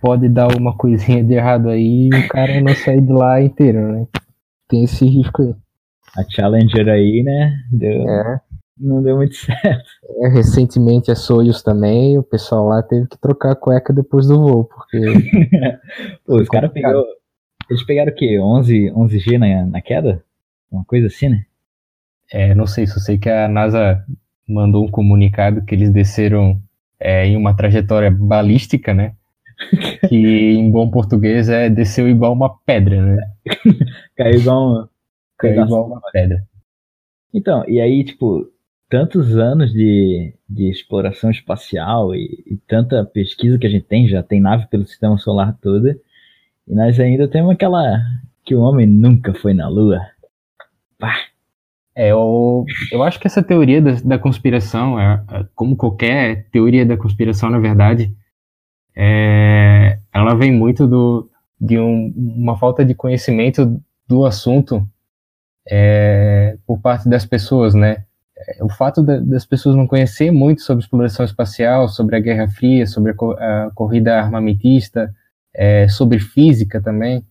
Pode 0.00 0.28
dar 0.28 0.49
uma 0.56 0.76
coisinha 0.76 1.22
de 1.22 1.34
errado 1.34 1.68
aí 1.68 2.08
e 2.08 2.14
o 2.14 2.28
cara 2.28 2.60
não 2.60 2.75
sair 2.75 3.00
de 3.00 3.12
lá 3.12 3.40
inteiro, 3.40 3.92
né? 3.92 4.06
Tem 4.68 4.84
esse 4.84 5.04
risco 5.06 5.42
aí. 5.42 5.54
A 6.16 6.28
Challenger 6.28 6.88
aí, 6.88 7.22
né? 7.22 7.56
Deu, 7.70 8.08
É. 8.08 8.40
Não 8.78 9.02
deu 9.02 9.16
muito 9.16 9.34
certo. 9.37 9.90
É, 10.22 10.28
recentemente 10.28 11.10
a 11.10 11.14
Soyuz 11.14 11.62
também, 11.62 12.18
o 12.18 12.22
pessoal 12.22 12.66
lá 12.66 12.82
teve 12.82 13.06
que 13.06 13.18
trocar 13.18 13.52
a 13.52 13.56
cueca 13.56 13.92
depois 13.92 14.26
do 14.26 14.40
voo, 14.40 14.64
porque 14.64 14.99
Pô, 16.26 16.40
os 16.40 16.49
caras 16.49 16.72
pegou. 16.72 17.04
Eles 17.68 17.84
pegaram 17.84 18.10
o 18.10 18.14
quê? 18.14 18.40
11, 18.40 18.90
11G 18.90 19.38
na, 19.38 19.66
na 19.66 19.80
queda? 19.80 20.25
Uma 20.72 20.84
coisa 20.84 21.06
assim, 21.06 21.28
né? 21.28 21.44
é, 22.30 22.54
não 22.54 22.66
sei, 22.66 22.87
só 22.87 23.00
sei 23.00 23.18
que 23.18 23.28
a 23.28 23.49
NASA 23.49 24.04
mandou 24.49 24.84
um 24.84 24.90
comunicado 24.90 25.64
que 25.64 25.75
eles 25.75 25.90
desceram 25.90 26.60
é, 27.00 27.26
em 27.26 27.37
uma 27.37 27.57
trajetória 27.57 28.11
balística, 28.11 28.92
né? 28.92 29.14
Que 30.09 30.16
em 30.52 30.71
bom 30.71 30.90
português 30.90 31.49
é 31.49 31.69
desceu 31.69 32.09
igual 32.09 32.33
uma 32.33 32.59
pedra, 32.64 33.02
né? 33.02 33.19
Caiu 34.16 34.40
igual 34.40 34.73
um. 34.73 34.88
Caiu 35.38 35.64
igual 35.64 35.87
uma 35.87 36.00
pedra. 36.12 36.45
Então, 37.33 37.64
e 37.69 37.80
aí, 37.80 38.04
tipo, 38.04 38.50
tantos 38.88 39.37
anos 39.37 39.73
de, 39.73 40.35
de 40.49 40.71
exploração 40.71 41.30
espacial 41.30 42.14
e, 42.14 42.42
e 42.47 42.57
tanta 42.66 43.04
pesquisa 43.04 43.59
que 43.59 43.66
a 43.66 43.71
gente 43.71 43.87
tem, 43.87 44.09
já 44.09 44.23
tem 44.23 44.40
nave 44.40 44.66
pelo 44.66 44.85
sistema 44.85 45.16
solar 45.16 45.57
todo, 45.62 45.88
e 46.66 46.75
nós 46.75 46.99
ainda 46.99 47.28
temos 47.28 47.52
aquela 47.52 48.00
que 48.45 48.54
o 48.54 48.61
homem 48.61 48.87
nunca 48.87 49.33
foi 49.33 49.54
na 49.54 49.69
Lua. 49.69 50.00
É, 51.94 52.12
eu, 52.12 52.64
eu 52.92 53.02
acho 53.02 53.18
que 53.18 53.26
essa 53.26 53.42
teoria 53.42 53.82
da, 53.82 53.92
da 54.04 54.18
conspiração, 54.18 54.99
é, 54.99 55.23
é, 55.30 55.44
como 55.54 55.76
qualquer 55.76 56.47
teoria 56.50 56.87
da 56.87 56.97
conspiração, 56.97 57.50
na 57.50 57.59
verdade, 57.59 58.14
é, 58.97 59.99
ela 60.12 60.35
vem 60.35 60.52
muito 60.52 60.87
do, 60.87 61.30
de 61.61 61.78
um- 61.78 62.12
uma 62.16 62.59
falta 62.59 62.85
de 62.85 62.94
conhecimento 62.94 63.80
do 64.09 64.25
assunto 64.25 64.87
é, 65.68 66.56
por 66.66 66.80
parte 66.80 67.09
das 67.09 67.25
pessoas, 67.26 67.75
né? 67.75 68.04
É, 68.38 68.64
O 68.64 68.68
fato 68.68 69.02
da- 69.02 69.18
das 69.20 69.44
pessoas 69.47 69.76
não 69.76 69.87
conhecer 69.87 70.30
muito 70.30 70.62
sobre 70.62 70.82
exploração 70.85 71.25
espacial, 71.25 71.88
sobre 71.88 72.16
a 72.16 72.20
Guerra 72.20 72.49
Fria, 72.49 72.87
sobre 72.87 73.12
a, 73.12 73.66
a 73.66 73.70
corrida 73.75 74.18
armamentista, 74.18 75.14
é, 75.54 75.88
sobre 75.88 76.18
física 76.18 76.80
também, 76.80 77.25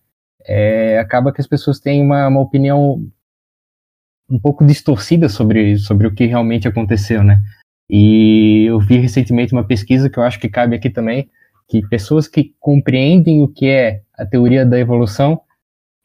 é, 0.46 1.00
acaba 1.00 1.32
que 1.34 1.42
as 1.42 1.48
pessoas 1.48 1.80
têm 1.80 2.02
uma, 2.04 2.28
uma 2.28 2.42
opinião 2.42 3.04
um 4.30 4.40
pouco 4.40 4.66
distorcida 4.66 5.28
sobre, 5.28 5.78
sobre 5.78 6.08
o 6.08 6.14
que 6.14 6.26
realmente 6.26 6.68
aconteceu, 6.68 7.24
né? 7.24 7.42
E 7.90 8.66
eu 8.68 8.80
vi 8.80 8.98
recentemente 8.98 9.54
uma 9.54 9.64
pesquisa 9.64 10.10
que 10.10 10.20
eu 10.20 10.24
acho 10.24 10.40
que 10.40 10.48
cabe 10.48 10.76
aqui 10.76 10.90
também, 10.90 11.28
que 11.68 11.82
pessoas 11.88 12.28
que 12.28 12.54
compreendem 12.60 13.42
o 13.42 13.48
que 13.48 13.68
é 13.68 14.02
a 14.18 14.26
teoria 14.26 14.66
da 14.66 14.78
evolução 14.78 15.42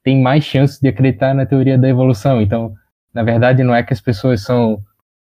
têm 0.02 0.20
mais 0.20 0.44
chances 0.44 0.78
de 0.80 0.88
acreditar 0.88 1.34
na 1.34 1.46
teoria 1.46 1.76
da 1.76 1.88
evolução. 1.88 2.40
Então, 2.40 2.74
na 3.12 3.22
verdade, 3.22 3.62
não 3.62 3.74
é 3.74 3.82
que 3.82 3.92
as 3.92 4.00
pessoas 4.00 4.42
são, 4.42 4.80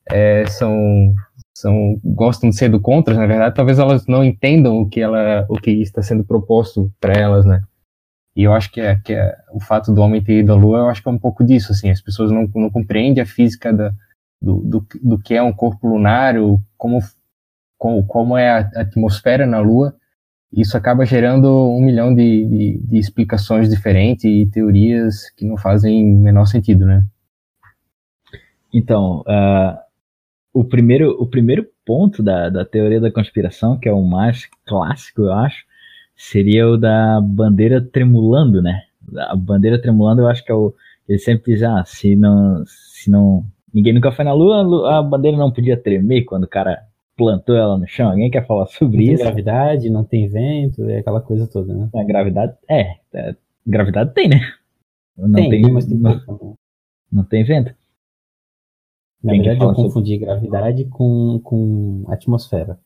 é, 0.09 0.45
são, 0.47 1.13
são 1.55 1.99
gostam 2.03 2.49
de 2.49 2.55
ser 2.55 2.69
do 2.69 2.79
contra, 2.79 3.15
na 3.15 3.25
verdade, 3.25 3.55
talvez 3.55 3.79
elas 3.79 4.05
não 4.07 4.23
entendam 4.23 4.77
o 4.77 4.89
que 4.89 5.01
ela, 5.01 5.45
o 5.49 5.55
que 5.55 5.71
está 5.71 6.01
sendo 6.01 6.23
proposto 6.23 6.91
para 6.99 7.13
elas, 7.13 7.45
né? 7.45 7.61
E 8.35 8.43
eu 8.43 8.53
acho 8.53 8.71
que, 8.71 8.81
é, 8.81 8.95
que 8.97 9.13
é, 9.13 9.37
o 9.51 9.59
fato 9.59 9.93
do 9.93 10.01
homem 10.01 10.23
ter 10.23 10.39
ido 10.39 10.51
à 10.51 10.55
Lua, 10.55 10.79
eu 10.79 10.89
acho 10.89 11.01
que 11.01 11.07
é 11.07 11.11
um 11.11 11.17
pouco 11.17 11.43
disso, 11.43 11.71
assim, 11.71 11.89
as 11.89 12.01
pessoas 12.01 12.31
não, 12.31 12.49
não 12.53 12.69
compreendem 12.69 13.23
a 13.23 13.25
física 13.25 13.71
da, 13.71 13.93
do, 14.41 14.59
do, 14.59 14.87
do 15.01 15.19
que 15.19 15.33
é 15.33 15.41
um 15.41 15.53
corpo 15.53 15.87
lunar, 15.87 16.35
como, 16.77 16.99
como, 17.77 18.05
como 18.05 18.37
é 18.37 18.49
a 18.49 18.57
atmosfera 18.81 19.45
na 19.45 19.59
Lua, 19.59 19.95
isso 20.51 20.77
acaba 20.77 21.05
gerando 21.05 21.47
um 21.69 21.81
milhão 21.81 22.15
de, 22.15 22.45
de, 22.45 22.79
de 22.79 22.97
explicações 22.97 23.69
diferentes 23.69 24.23
e 24.23 24.45
teorias 24.45 25.29
que 25.31 25.45
não 25.45 25.57
fazem 25.57 26.05
menor 26.05 26.45
sentido, 26.45 26.85
né? 26.85 27.03
Então, 28.73 29.23
ah, 29.27 29.81
o, 30.53 30.63
primeiro, 30.63 31.11
o 31.21 31.27
primeiro 31.27 31.67
ponto 31.85 32.23
da, 32.23 32.49
da 32.49 32.63
teoria 32.63 33.01
da 33.01 33.11
conspiração, 33.11 33.77
que 33.77 33.89
é 33.89 33.91
o 33.91 34.01
mais 34.01 34.49
clássico, 34.65 35.23
eu 35.23 35.33
acho, 35.33 35.64
seria 36.15 36.67
o 36.67 36.77
da 36.77 37.19
bandeira 37.21 37.81
tremulando, 37.81 38.61
né? 38.61 38.81
A 39.17 39.35
bandeira 39.35 39.79
tremulando, 39.81 40.21
eu 40.21 40.27
acho 40.27 40.43
que 40.43 40.51
é 40.51 40.55
o. 40.55 40.73
Ele 41.07 41.19
sempre 41.19 41.53
diz, 41.53 41.63
ah, 41.63 41.83
se 41.85 42.15
não. 42.15 42.63
Se 42.65 43.09
não 43.11 43.45
ninguém 43.73 43.93
nunca 43.93 44.11
foi 44.11 44.23
na 44.25 44.33
lua, 44.33 44.97
a 44.97 45.03
bandeira 45.03 45.37
não 45.37 45.51
podia 45.51 45.75
tremer 45.77 46.23
quando 46.23 46.45
o 46.45 46.49
cara 46.49 46.81
plantou 47.17 47.55
ela 47.55 47.77
no 47.77 47.87
chão. 47.87 48.09
Alguém 48.09 48.31
quer 48.31 48.45
falar 48.47 48.61
Não 48.61 48.67
sobre 48.67 48.97
tem 49.05 49.13
isso? 49.13 49.23
gravidade, 49.23 49.89
não 49.89 50.03
tem 50.03 50.27
vento, 50.27 50.83
é 50.89 50.99
aquela 50.99 51.21
coisa 51.21 51.45
toda, 51.47 51.73
né? 51.73 51.89
A 51.93 52.03
gravidade. 52.03 52.53
É, 52.69 52.95
é, 53.13 53.35
gravidade 53.67 54.13
tem, 54.13 54.29
né? 54.29 54.39
Não 55.17 55.31
tem, 55.33 55.49
tem, 55.49 55.71
mas 55.71 55.85
tem 55.85 55.97
não, 55.97 56.57
não 57.11 57.23
tem 57.23 57.43
vento. 57.43 57.73
Na 59.23 59.31
Quem 59.31 59.41
que 59.41 59.47
verdade, 59.47 59.69
eu 59.69 59.75
sobre- 59.75 59.87
confundi 59.87 60.17
gravidade 60.17 60.85
com, 60.85 61.39
com 61.43 62.03
atmosfera. 62.07 62.77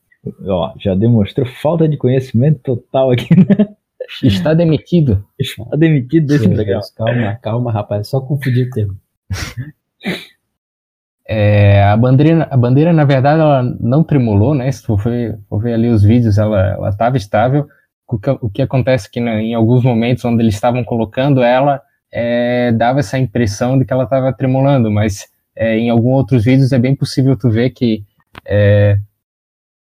Ó, 0.46 0.72
já 0.78 0.94
demonstrou 0.94 1.46
falta 1.46 1.88
de 1.88 1.96
conhecimento 1.96 2.60
total 2.62 3.10
aqui. 3.10 3.34
Né? 3.34 3.74
Está 4.22 4.54
demitido. 4.54 5.24
Está 5.38 5.76
demitido 5.76 6.26
desse. 6.26 6.48
Deus, 6.48 6.90
calma, 6.90 7.38
calma, 7.42 7.72
rapaz. 7.72 8.08
Só 8.08 8.20
confundir 8.20 8.66
o 8.66 8.70
termo. 8.70 8.96
É, 11.32 11.84
a, 11.84 11.96
bandeira, 11.96 12.48
a 12.50 12.56
bandeira, 12.56 12.92
na 12.92 13.04
verdade, 13.04 13.40
ela 13.40 13.62
não 13.62 14.02
tremulou, 14.02 14.52
né? 14.52 14.70
Se 14.72 14.82
tu 14.82 14.98
for 14.98 15.10
ver, 15.10 15.38
for 15.48 15.62
ver 15.62 15.74
ali 15.74 15.88
os 15.88 16.02
vídeos, 16.02 16.38
ela 16.38 16.88
estava 16.88 17.16
estável. 17.16 17.68
O 18.08 18.18
que, 18.18 18.30
o 18.30 18.50
que 18.50 18.62
acontece 18.62 19.06
é 19.06 19.10
que 19.12 19.20
né, 19.20 19.40
em 19.40 19.54
alguns 19.54 19.84
momentos 19.84 20.24
onde 20.24 20.42
eles 20.42 20.54
estavam 20.54 20.82
colocando 20.82 21.40
ela, 21.40 21.80
é, 22.12 22.72
dava 22.72 22.98
essa 22.98 23.16
impressão 23.16 23.78
de 23.78 23.84
que 23.84 23.92
ela 23.92 24.02
estava 24.02 24.32
tremulando, 24.32 24.90
mas 24.90 25.28
é, 25.54 25.78
em 25.78 25.88
alguns 25.88 26.16
outros 26.16 26.44
vídeos 26.44 26.72
é 26.72 26.78
bem 26.80 26.96
possível 26.96 27.36
tu 27.36 27.48
ver 27.48 27.70
que 27.70 28.02
é, 28.44 28.98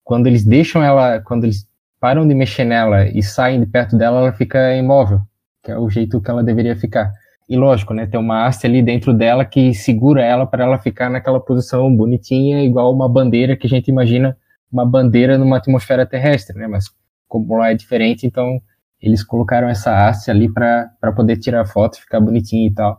quando 0.08 0.26
eles 0.26 0.46
deixam 0.46 0.82
ela, 0.82 1.20
quando 1.20 1.44
eles 1.44 1.68
param 2.00 2.26
de 2.26 2.34
mexer 2.34 2.64
nela 2.64 3.10
e 3.10 3.22
saem 3.22 3.60
de 3.60 3.66
perto 3.66 3.98
dela, 3.98 4.22
ela 4.22 4.32
fica 4.32 4.74
imóvel, 4.74 5.20
que 5.62 5.70
é 5.70 5.78
o 5.78 5.90
jeito 5.90 6.22
que 6.22 6.32
ela 6.32 6.42
deveria 6.42 6.78
ficar. 6.78 7.12
E 7.50 7.58
lógico, 7.58 7.94
né, 7.94 8.08
tem 8.08 8.18
uma 8.18 8.46
haste 8.46 8.66
ali 8.66 8.82
dentro 8.82 9.14
dela 9.14 9.44
que 9.44 9.74
segura 9.74 10.24
ela 10.24 10.48
para 10.48 10.64
ela 10.64 10.80
ficar 10.80 11.10
naquela 11.10 11.42
posição 11.42 11.94
bonitinha, 11.94 12.64
igual 12.64 12.94
uma 12.94 13.10
bandeira 13.10 13.58
que 13.58 13.68
a 13.68 13.70
gente 13.70 13.90
imagina 13.90 14.38
uma 14.72 14.86
bandeira 14.86 15.38
numa 15.38 15.58
atmosfera 15.58 16.06
terrestre, 16.06 16.58
né? 16.58 16.68
Mas 16.68 16.86
como 17.28 17.58
lá 17.58 17.72
é 17.72 17.76
diferente, 17.76 18.26
então 18.26 18.62
eles 19.02 19.22
colocaram 19.26 19.68
essa 19.68 20.08
haste 20.08 20.32
ali 20.32 20.50
para 20.50 20.90
poder 21.14 21.36
tirar 21.36 21.66
foto, 21.66 22.00
ficar 22.00 22.22
bonitinho 22.22 22.70
e 22.72 22.74
tal. 22.74 22.98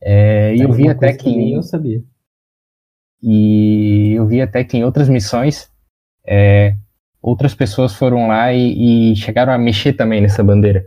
É, 0.00 0.56
e 0.56 0.60
eu 0.60 0.72
vi 0.72 0.88
até 0.88 1.12
que 1.12 1.30
nem 1.30 1.52
eu 1.52 1.62
sabia. 1.62 2.02
e 3.22 4.14
eu 4.16 4.26
vi 4.26 4.42
até 4.42 4.64
que 4.64 4.76
em 4.76 4.82
outras 4.82 5.08
missões 5.08 5.70
é, 6.26 6.76
outras 7.20 7.54
pessoas 7.54 7.94
foram 7.94 8.28
lá 8.28 8.52
e, 8.52 9.12
e 9.12 9.16
chegaram 9.16 9.52
a 9.52 9.58
mexer 9.58 9.94
também 9.94 10.20
nessa 10.20 10.42
bandeira 10.42 10.84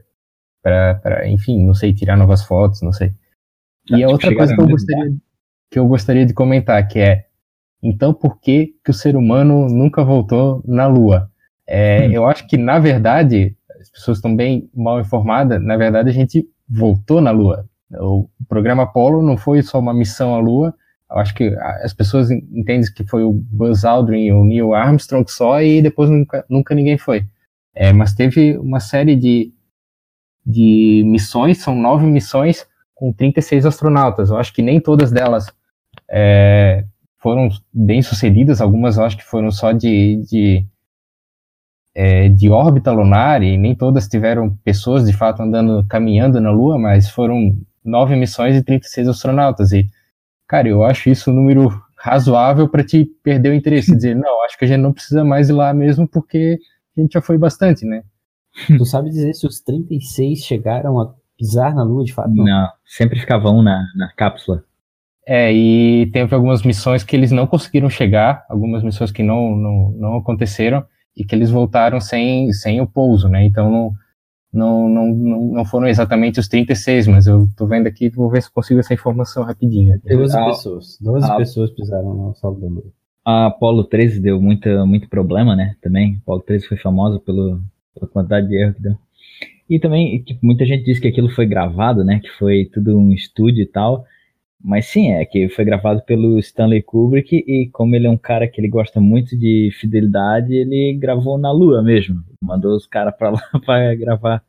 para, 0.62 1.28
enfim, 1.28 1.64
não 1.64 1.76
sei, 1.76 1.94
tirar 1.94 2.18
novas 2.18 2.44
fotos, 2.44 2.82
não 2.82 2.92
sei. 2.92 3.14
E 3.90 3.94
Ah, 3.94 3.98
a 3.98 4.00
tipo, 4.00 4.12
outra 4.12 4.36
coisa 4.36 4.56
que 4.56 4.62
eu, 4.62 4.68
gostaria, 4.68 5.16
que 5.72 5.80
eu 5.80 5.88
gostaria 5.88 6.26
de 6.26 6.34
comentar, 6.34 6.88
que 6.88 7.00
é, 7.00 7.26
então 7.84 8.14
por 8.14 8.40
que, 8.40 8.74
que 8.84 8.90
o 8.90 8.94
ser 8.94 9.16
humano 9.16 9.68
nunca 9.68 10.04
voltou 10.04 10.64
na 10.66 10.88
Lua? 10.88 11.30
É, 11.68 12.08
Hum. 12.08 12.12
Eu 12.12 12.26
acho 12.26 12.48
que, 12.48 12.58
na 12.58 12.80
verdade, 12.80 13.56
as 13.80 13.90
pessoas 13.90 14.18
estão 14.18 14.36
bem 14.36 14.70
mal 14.74 15.00
informadas, 15.00 15.62
na 15.62 15.78
verdade 15.78 16.10
a 16.10 16.14
gente 16.14 16.48
voltou 16.68 17.22
na 17.22 17.32
Lua. 17.32 17.68
O 17.92 18.28
programa 18.50 18.84
Apollo 18.84 19.22
não 19.22 19.38
foi 19.38 19.62
só 19.62 19.80
uma 19.80 19.94
missão 19.94 20.34
à 20.34 20.40
Lua, 20.40 20.74
eu 21.10 21.18
acho 21.18 21.34
que 21.36 21.56
as 21.84 21.94
pessoas 21.94 22.32
en- 22.32 22.44
entendem 22.52 22.92
que 22.94 23.04
foi 23.06 23.24
o 23.24 23.32
Buzz 23.34 23.86
Aldrin 23.86 24.26
e 24.26 24.32
o 24.34 24.44
Neil 24.44 24.74
Armstrong 24.74 25.30
só 25.30 25.62
e 25.62 25.82
depois 25.82 26.10
nunca, 26.10 26.46
nunca 26.50 26.76
ninguém 26.76 26.98
foi. 26.98 27.26
É, 27.74 27.92
mas 27.94 28.14
teve 28.14 28.58
uma 28.58 28.80
série 28.80 29.16
de, 29.16 29.54
de 30.46 31.04
missões, 31.06 31.60
são 31.60 31.76
nove 31.76 32.06
missões 32.06 32.68
com 32.94 33.12
36 33.12 33.66
astronautas. 33.66 34.30
Eu 34.30 34.38
acho 34.38 34.54
que 34.54 34.62
nem 34.62 34.80
todas 34.80 35.12
delas 35.12 35.52
é, 36.10 36.86
foram 37.20 37.50
bem 37.74 38.02
sucedidas, 38.02 38.62
algumas 38.62 38.98
eu 38.98 39.04
acho 39.04 39.18
que 39.18 39.24
foram 39.24 39.52
só 39.52 39.72
de, 39.72 40.24
de, 40.30 40.66
é, 41.94 42.30
de 42.30 42.50
órbita 42.50 42.92
lunar 42.92 43.42
e 43.44 43.58
nem 43.58 43.76
todas 43.76 44.08
tiveram 44.08 44.56
pessoas 44.64 45.06
de 45.06 45.14
fato 45.14 45.42
andando, 45.42 45.86
caminhando 45.88 46.40
na 46.42 46.52
Lua, 46.52 46.78
mas 46.78 47.10
foram 47.10 47.56
nove 47.84 48.16
missões 48.16 48.56
e 48.56 48.64
36 48.64 49.08
astronautas. 49.08 49.72
E, 49.72 49.90
cara, 50.48 50.68
eu 50.68 50.84
acho 50.84 51.10
isso 51.10 51.32
um 51.32 51.34
número 51.34 51.70
razoável 51.98 52.70
para 52.70 52.84
te 52.84 53.06
perder 53.24 53.50
o 53.50 53.54
interesse, 53.54 53.92
dizer, 53.96 54.16
não, 54.16 54.44
acho 54.44 54.58
que 54.58 54.66
a 54.66 54.68
gente 54.68 54.82
não 54.82 54.94
precisa 54.94 55.24
mais 55.24 55.50
ir 55.50 55.54
lá 55.54 55.74
mesmo 55.74 56.08
porque 56.08 56.60
a 56.98 57.02
gente 57.02 57.14
já 57.14 57.22
foi 57.22 57.38
bastante, 57.38 57.86
né? 57.86 58.04
Tu 58.78 58.86
sabe 58.86 59.10
dizer 59.10 59.34
se 59.34 59.46
os 59.46 59.60
36 59.60 60.40
chegaram 60.40 61.00
a 61.00 61.14
pisar 61.38 61.76
na 61.76 61.84
Lua 61.84 62.06
de 62.06 62.14
fato? 62.14 62.30
Não, 62.30 62.46
não 62.46 62.70
sempre 62.86 63.20
ficava 63.20 63.50
um 63.50 63.62
na, 63.62 63.86
na 63.96 64.12
cápsula. 64.14 64.64
É, 65.28 65.52
e 65.52 66.10
teve 66.12 66.34
algumas 66.36 66.62
missões 66.62 67.04
que 67.04 67.16
eles 67.16 67.32
não 67.32 67.48
conseguiram 67.48 67.90
chegar, 67.90 68.46
algumas 68.48 68.84
missões 68.84 69.12
que 69.12 69.24
não, 69.24 69.56
não, 69.56 69.92
não 69.98 70.18
aconteceram 70.18 70.86
e 71.18 71.26
que 71.26 71.34
eles 71.34 71.50
voltaram 71.50 72.00
sem, 72.00 72.52
sem 72.54 72.80
o 72.80 72.88
pouso, 72.88 73.28
né? 73.28 73.44
Então 73.44 73.70
não, 73.72 73.92
não, 74.56 74.90
não, 74.90 75.08
não 75.54 75.66
foram 75.66 75.88
exatamente 75.88 76.40
os 76.40 76.48
36, 76.48 77.08
mas 77.08 77.28
eu 77.28 77.48
tô 77.58 77.68
vendo 77.68 77.88
aqui, 77.88 78.10
vou 78.10 78.30
ver 78.30 78.42
se 78.42 78.52
consigo 78.52 78.80
essa 78.80 78.94
informação 78.94 79.44
rapidinho. 79.44 80.00
12 80.04 80.38
ah, 80.38 80.46
pessoas, 80.46 80.98
12 81.02 81.30
ah, 81.30 81.36
pessoas 81.36 81.72
pisaram 81.72 82.14
no 82.14 82.34
solo 82.36 82.60
da 82.60 82.68
Lua. 82.68 82.84
A 83.26 83.48
Apollo 83.48 83.84
13 83.84 84.22
deu 84.22 84.42
muita, 84.42 84.86
muito 84.86 85.10
problema, 85.10 85.56
né? 85.56 85.76
Também. 85.82 86.16
A 86.16 86.18
Apollo 86.20 86.42
13 86.42 86.68
foi 86.68 86.78
famosa 86.78 87.20
pelo, 87.20 87.60
pela 87.94 88.08
quantidade 88.08 88.48
de 88.48 88.56
erro 88.56 88.74
que 88.74 88.82
deu. 88.82 88.96
E 89.70 89.80
também, 89.80 90.22
tipo, 90.24 90.46
muita 90.46 90.66
gente 90.66 90.86
diz 90.86 91.00
que 91.00 91.08
aquilo 91.08 91.30
foi 91.30 91.46
gravado, 91.46 92.04
né? 92.04 92.20
Que 92.20 92.30
foi 92.30 92.70
tudo 92.72 92.98
um 92.98 93.12
estúdio 93.12 93.64
e 93.64 93.68
tal. 93.68 94.06
Mas 94.64 94.86
sim, 94.86 95.12
é 95.12 95.26
que 95.26 95.50
foi 95.50 95.66
gravado 95.66 96.02
pelo 96.04 96.40
Stanley 96.40 96.82
Kubrick 96.82 97.36
e 97.36 97.70
como 97.74 97.96
ele 97.96 98.08
é 98.08 98.10
um 98.10 98.18
cara 98.18 98.48
que 98.48 98.60
ele 98.62 98.70
gosta 98.70 99.00
muito 99.02 99.38
de 99.38 99.70
fidelidade, 99.80 100.54
ele 100.54 100.98
gravou 101.00 101.38
na 101.38 101.52
Lua 101.52 101.84
mesmo. 101.84 102.24
Mandou 102.46 102.76
os 102.76 102.88
caras 102.88 103.16
para 103.16 103.32
lá 103.32 103.42
para 103.66 103.96
gravar 103.96 104.44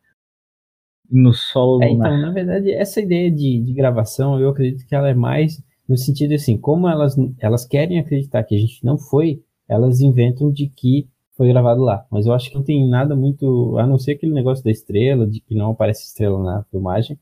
no 1.10 1.32
solo 1.32 1.82
é, 1.82 1.90
Então, 1.90 2.16
na 2.18 2.30
verdade, 2.30 2.70
essa 2.72 3.00
ideia 3.00 3.30
de, 3.30 3.60
de 3.60 3.72
gravação, 3.72 4.40
eu 4.40 4.50
acredito 4.50 4.86
que 4.86 4.94
ela 4.94 5.08
é 5.08 5.14
mais 5.14 5.62
no 5.88 5.96
sentido 5.96 6.34
assim, 6.34 6.58
como 6.58 6.88
elas, 6.88 7.16
elas 7.38 7.64
querem 7.64 7.98
acreditar 7.98 8.42
que 8.42 8.54
a 8.54 8.58
gente 8.58 8.84
não 8.84 8.98
foi, 8.98 9.42
elas 9.68 10.00
inventam 10.00 10.50
de 10.50 10.68
que 10.68 11.08
foi 11.36 11.48
gravado 11.48 11.82
lá. 11.82 12.04
Mas 12.10 12.26
eu 12.26 12.32
acho 12.32 12.48
que 12.50 12.56
não 12.56 12.64
tem 12.64 12.88
nada 12.88 13.14
muito, 13.14 13.76
a 13.78 13.86
não 13.86 13.98
ser 13.98 14.12
aquele 14.12 14.32
negócio 14.32 14.64
da 14.64 14.70
estrela, 14.70 15.26
de 15.26 15.40
que 15.40 15.54
não 15.54 15.70
aparece 15.70 16.04
estrela 16.04 16.42
na 16.42 16.64
filmagem, 16.64 17.18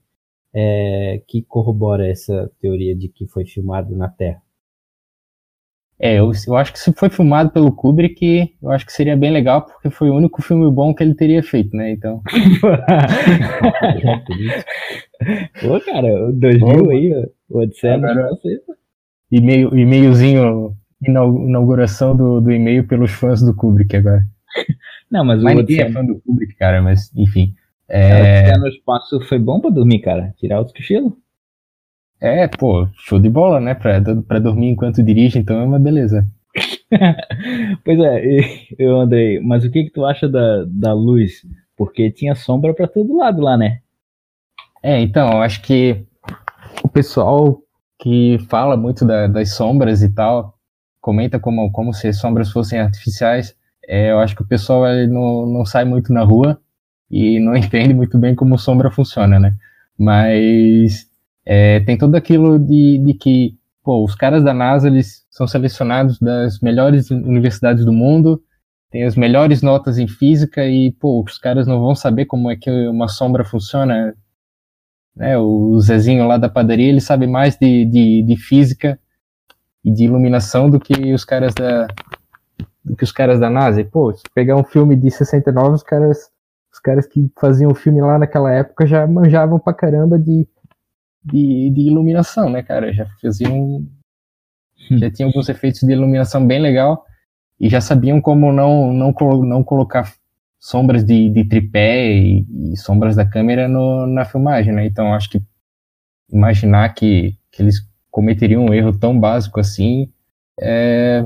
é, 0.52 1.22
que 1.26 1.42
corrobora 1.42 2.06
essa 2.06 2.50
teoria 2.60 2.94
de 2.94 3.08
que 3.08 3.26
foi 3.26 3.44
filmado 3.44 3.94
na 3.96 4.08
Terra. 4.08 4.40
É, 5.98 6.18
eu, 6.18 6.32
eu 6.46 6.56
acho 6.56 6.72
que 6.72 6.78
se 6.78 6.92
foi 6.92 7.08
filmado 7.08 7.50
pelo 7.50 7.70
Kubrick, 7.72 8.52
eu 8.60 8.70
acho 8.70 8.84
que 8.84 8.92
seria 8.92 9.16
bem 9.16 9.30
legal, 9.30 9.62
porque 9.62 9.88
foi 9.90 10.10
o 10.10 10.16
único 10.16 10.42
filme 10.42 10.68
bom 10.70 10.92
que 10.92 11.02
ele 11.02 11.14
teria 11.14 11.42
feito, 11.42 11.76
né? 11.76 11.92
Então. 11.92 12.20
Pô, 15.60 15.80
cara, 15.80 16.32
2000 16.32 16.90
aí, 16.90 17.12
o 17.48 17.58
Odisseia 17.60 17.94
Agora, 17.94 18.28
e-mail, 19.30 19.76
e-mailzinho, 19.76 20.76
inauguração 21.00 22.16
do, 22.16 22.40
do 22.40 22.50
e-mail 22.50 22.86
pelos 22.86 23.12
fãs 23.12 23.40
do 23.40 23.54
Kubrick 23.54 23.96
agora. 23.96 24.22
Não, 25.10 25.24
mas, 25.24 25.42
mas 25.42 25.54
o 25.54 25.58
ninguém 25.60 25.80
é 25.80 25.92
fã 25.92 26.04
do 26.04 26.20
Kubrick, 26.20 26.54
cara, 26.56 26.82
mas 26.82 27.14
enfim. 27.14 27.54
É... 27.88 28.46
Cara, 28.46 28.58
no 28.58 28.68
espaço 28.68 29.20
foi 29.28 29.38
bom 29.38 29.60
pra 29.60 29.70
dormir, 29.70 30.00
cara. 30.00 30.34
Tirar 30.38 30.60
o 30.60 30.66
cochilo. 30.66 31.16
É, 32.24 32.48
pô, 32.48 32.88
show 32.96 33.20
de 33.20 33.28
bola, 33.28 33.60
né? 33.60 33.74
Pra, 33.74 34.00
pra 34.26 34.38
dormir 34.38 34.70
enquanto 34.70 35.02
dirige, 35.02 35.38
então 35.38 35.60
é 35.60 35.64
uma 35.64 35.78
beleza. 35.78 36.26
pois 37.84 37.98
é, 38.00 38.22
eu 38.78 38.98
Andrei, 38.98 39.38
mas 39.40 39.62
o 39.62 39.70
que 39.70 39.84
que 39.84 39.90
tu 39.90 40.06
acha 40.06 40.26
da, 40.26 40.64
da 40.66 40.94
luz? 40.94 41.42
Porque 41.76 42.10
tinha 42.10 42.34
sombra 42.34 42.72
para 42.72 42.88
todo 42.88 43.14
lado 43.14 43.42
lá, 43.42 43.58
né? 43.58 43.80
É, 44.82 44.98
então, 45.02 45.32
eu 45.32 45.42
acho 45.42 45.60
que 45.60 46.02
o 46.82 46.88
pessoal 46.88 47.60
que 48.00 48.38
fala 48.48 48.74
muito 48.74 49.04
da, 49.04 49.26
das 49.26 49.52
sombras 49.52 50.02
e 50.02 50.08
tal, 50.08 50.58
comenta 51.02 51.38
como, 51.38 51.70
como 51.72 51.92
se 51.92 52.08
as 52.08 52.16
sombras 52.16 52.50
fossem 52.50 52.80
artificiais, 52.80 53.54
é, 53.86 54.12
eu 54.12 54.18
acho 54.18 54.34
que 54.34 54.42
o 54.42 54.48
pessoal 54.48 54.84
não, 55.08 55.44
não 55.44 55.66
sai 55.66 55.84
muito 55.84 56.10
na 56.10 56.22
rua 56.22 56.58
e 57.10 57.38
não 57.38 57.52
entende 57.54 57.92
muito 57.92 58.16
bem 58.16 58.34
como 58.34 58.58
sombra 58.58 58.90
funciona, 58.90 59.38
né? 59.38 59.52
Mas 59.98 61.12
é, 61.46 61.80
tem 61.80 61.96
tudo 61.98 62.16
aquilo 62.16 62.58
de, 62.58 62.98
de 62.98 63.14
que, 63.14 63.56
pô, 63.82 64.04
os 64.04 64.14
caras 64.14 64.42
da 64.42 64.54
NASA, 64.54 64.88
eles 64.88 65.24
são 65.30 65.46
selecionados 65.46 66.18
das 66.18 66.60
melhores 66.60 67.10
universidades 67.10 67.84
do 67.84 67.92
mundo, 67.92 68.42
tem 68.90 69.04
as 69.04 69.16
melhores 69.16 69.60
notas 69.60 69.98
em 69.98 70.06
física 70.06 70.64
e, 70.64 70.92
pô, 70.92 71.22
os 71.22 71.38
caras 71.38 71.66
não 71.66 71.80
vão 71.80 71.94
saber 71.94 72.26
como 72.26 72.50
é 72.50 72.56
que 72.56 72.70
uma 72.88 73.08
sombra 73.08 73.44
funciona. 73.44 74.14
Né? 75.16 75.36
O 75.36 75.78
Zezinho 75.80 76.26
lá 76.26 76.38
da 76.38 76.48
padaria, 76.48 76.88
ele 76.88 77.00
sabe 77.00 77.26
mais 77.26 77.56
de, 77.58 77.84
de, 77.84 78.22
de 78.22 78.36
física 78.36 78.98
e 79.84 79.92
de 79.92 80.04
iluminação 80.04 80.70
do 80.70 80.80
que 80.80 81.12
os 81.12 81.24
caras 81.24 81.52
da 81.54 81.86
do 82.84 82.94
que 82.94 83.02
os 83.04 83.12
caras 83.12 83.40
da 83.40 83.48
NASA. 83.48 83.80
E, 83.80 83.84
pô, 83.84 84.12
se 84.12 84.22
pegar 84.34 84.56
um 84.56 84.64
filme 84.64 84.94
de 84.94 85.10
69, 85.10 85.74
os 85.74 85.82
caras 85.82 86.30
os 86.72 86.80
caras 86.80 87.06
que 87.06 87.30
faziam 87.38 87.70
o 87.70 87.74
filme 87.74 88.00
lá 88.00 88.18
naquela 88.18 88.52
época 88.52 88.86
já 88.86 89.06
manjavam 89.06 89.58
pra 89.58 89.72
caramba 89.72 90.18
de 90.18 90.46
de, 91.24 91.70
de 91.70 91.80
iluminação, 91.80 92.50
né, 92.50 92.62
cara? 92.62 92.92
Já 92.92 93.06
faziam. 93.20 93.86
Hum. 94.90 94.98
Já 94.98 95.10
tinham 95.10 95.28
alguns 95.28 95.48
efeitos 95.48 95.80
de 95.80 95.92
iluminação 95.92 96.46
bem 96.46 96.60
legal 96.60 97.04
e 97.58 97.68
já 97.68 97.80
sabiam 97.80 98.20
como 98.20 98.52
não, 98.52 98.92
não, 98.92 99.14
não 99.42 99.64
colocar 99.64 100.12
sombras 100.60 101.04
de, 101.04 101.30
de 101.30 101.44
tripé 101.44 102.12
e, 102.12 102.46
e 102.72 102.76
sombras 102.76 103.16
da 103.16 103.24
câmera 103.24 103.68
no, 103.68 104.06
na 104.06 104.24
filmagem, 104.24 104.72
né? 104.72 104.86
Então 104.86 105.14
acho 105.14 105.30
que 105.30 105.42
imaginar 106.30 106.94
que, 106.94 107.36
que 107.50 107.62
eles 107.62 107.76
cometeriam 108.10 108.64
um 108.64 108.74
erro 108.74 108.96
tão 108.96 109.18
básico 109.18 109.60
assim 109.60 110.10
é, 110.60 111.24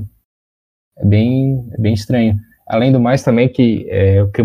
é 0.97 1.05
bem, 1.05 1.69
é 1.73 1.81
bem 1.81 1.95
estranho. 1.95 2.39
Além 2.67 2.93
do 2.93 3.01
mais 3.01 3.23
também 3.23 3.49
que 3.49 3.87
é, 3.91 4.23
o 4.23 4.31
que 4.31 4.43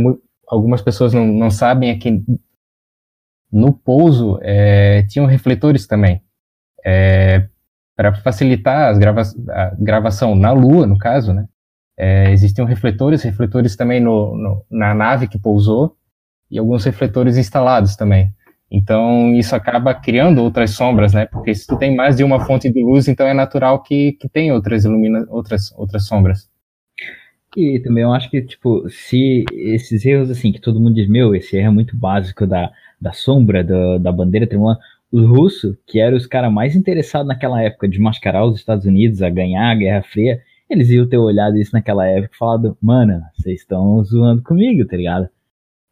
algumas 0.48 0.82
pessoas 0.82 1.13
não, 1.13 1.26
não 1.26 1.50
sabem 1.50 1.89
é 1.89 1.98
que 1.98 2.24
no 3.54 3.72
pouso 3.72 4.39
é, 4.42 5.04
tinham 5.04 5.26
refletores 5.26 5.86
também. 5.88 6.22
É, 6.86 7.48
para 7.96 8.13
facilitar 8.16 8.89
as 8.89 8.98
grava 8.98 9.22
a 9.50 9.76
gravação 9.80 10.36
na 10.36 10.52
Lua, 10.52 10.88
no 10.88 10.98
caso, 10.98 11.34
né? 11.34 11.48
É, 11.96 12.32
existiam 12.32 12.66
refletores, 12.66 13.22
refletores 13.22 13.76
também 13.76 14.00
no, 14.00 14.36
no, 14.36 14.66
na 14.70 14.96
nave 14.96 15.28
que 15.28 15.38
pousou 15.38 15.96
e 16.50 16.58
alguns 16.58 16.84
refletores 16.84 17.38
instalados 17.38 17.96
também. 17.96 18.34
Então 18.72 19.32
isso 19.36 19.56
acaba 19.56 19.94
criando 19.94 20.42
outras 20.42 20.72
sombras, 20.72 21.13
né? 21.13 21.28
Porque 21.28 21.54
se 21.54 21.68
tu 21.68 21.78
tem 21.78 21.96
mais 21.96 22.18
de 22.18 22.24
uma 22.24 22.39
fonte 22.39 22.72
de 22.72 22.84
luz, 22.84 23.08
então 23.08 23.28
é 23.28 23.34
natural 23.34 23.84
que, 23.84 24.13
que 24.13 24.28
tenha 24.28 24.54
outras 24.56 24.84
ilumina 24.84 25.26
outras 25.30 25.72
outras 25.78 26.08
sombras. 26.08 26.50
E 27.56 27.80
também 27.82 28.02
eu 28.02 28.12
acho 28.12 28.32
que 28.32 28.42
tipo 28.42 28.89
se 28.89 29.46
esses 29.54 30.04
erros 30.04 30.32
assim 30.32 30.52
que 30.52 30.60
todo 30.60 30.80
mundo 30.80 30.96
diz 30.96 31.08
meu, 31.08 31.36
esse 31.36 31.56
erro 31.56 31.68
é 31.68 31.72
muito 31.72 31.96
básico 31.96 32.48
da 32.48 32.72
da 33.04 33.12
sombra 33.12 33.63
da, 33.63 33.98
da 33.98 34.12
bandeira 34.12 34.48
tremulando, 34.48 34.80
os 35.12 35.28
russos, 35.28 35.76
que 35.86 36.00
eram 36.00 36.18
os 36.18 36.26
caras 36.26 36.52
mais 36.52 36.76
interessados 36.76 37.28
naquela 37.28 37.62
época 37.62 37.88
de 37.88 38.00
mascarar 38.00 38.46
os 38.46 38.58
Estados 38.58 38.86
Unidos, 38.86 39.22
a 39.22 39.30
ganhar 39.30 39.70
a 39.70 39.76
Guerra 39.76 40.02
Fria, 40.02 40.42
eles 40.70 40.89
iam 40.89 41.08
ter 41.08 41.18
olhado 41.18 41.58
isso 41.58 41.72
naquela 41.74 42.08
época 42.08 42.34
e 42.34 42.38
falado, 42.38 42.78
mano, 42.82 43.22
vocês 43.38 43.60
estão 43.60 44.04
zoando 44.04 44.42
comigo, 44.42 44.88
tá 44.88 44.98
ligado? 44.98 45.30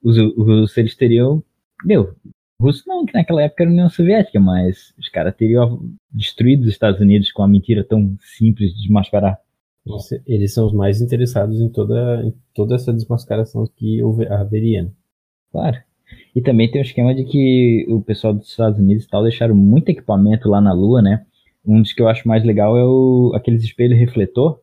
Os, 0.02 0.18
os 0.18 0.48
russos, 0.48 0.78
eles 0.78 0.96
teriam, 0.96 1.44
meu, 1.84 2.16
russo 2.60 2.84
não, 2.88 3.06
que 3.06 3.14
naquela 3.14 3.44
época 3.44 3.64
era 3.64 3.70
a 3.70 3.74
União 3.74 3.90
Soviética, 3.90 4.40
mas 4.40 4.94
os 4.98 5.10
caras 5.10 5.36
teriam 5.36 5.82
destruído 6.10 6.64
os 6.64 6.70
Estados 6.70 7.00
Unidos 7.00 7.32
com 7.32 7.42
uma 7.42 7.48
mentira 7.50 7.84
tão 7.84 8.16
simples 8.22 8.74
de 8.74 8.84
desmascarar. 8.84 9.38
Eles 10.26 10.54
são 10.54 10.66
os 10.66 10.74
mais 10.74 11.02
interessados 11.02 11.60
em 11.60 11.70
toda, 11.70 12.24
em 12.24 12.34
toda 12.54 12.76
essa 12.76 12.94
desmascaração 12.94 13.68
que 13.76 14.00
haveria. 14.30 14.84
Né? 14.84 14.92
Claro. 15.52 15.78
E 16.36 16.42
também 16.42 16.70
tem 16.72 16.82
o 16.82 16.84
esquema 16.84 17.14
de 17.14 17.26
que 17.26 17.86
o 17.90 18.02
pessoal 18.02 18.34
dos 18.34 18.48
Estados 18.50 18.80
Unidos 18.80 19.04
e 19.04 19.08
tal 19.08 19.24
deixaram 19.24 19.56
muito 19.56 19.90
equipamento 19.90 20.50
lá 20.50 20.62
na 20.62 20.74
Lua, 20.74 21.02
né? 21.02 21.26
Um 21.66 21.82
dos 21.82 21.94
que 21.94 22.02
eu 22.02 22.08
acho 22.08 22.28
mais 22.28 22.44
legal 22.44 22.78
é 22.78 22.86
o, 22.86 23.32
aqueles 23.36 23.64
espelhos 23.64 24.00
refletor, 24.00 24.60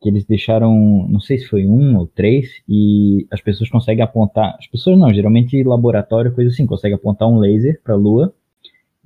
que 0.00 0.08
eles 0.08 0.24
deixaram, 0.24 1.06
não 1.08 1.20
sei 1.20 1.38
se 1.38 1.46
foi 1.46 1.66
um 1.66 1.96
ou 1.96 2.06
três, 2.06 2.62
e 2.68 3.26
as 3.30 3.40
pessoas 3.40 3.70
conseguem 3.70 4.02
apontar, 4.02 4.56
as 4.58 4.66
pessoas 4.66 4.98
não, 4.98 5.12
geralmente 5.12 5.62
laboratório, 5.62 6.34
coisa 6.34 6.50
assim, 6.50 6.66
consegue 6.66 6.94
apontar 6.94 7.28
um 7.28 7.38
laser 7.38 7.80
para 7.82 7.94
a 7.94 7.96
Lua, 7.96 8.34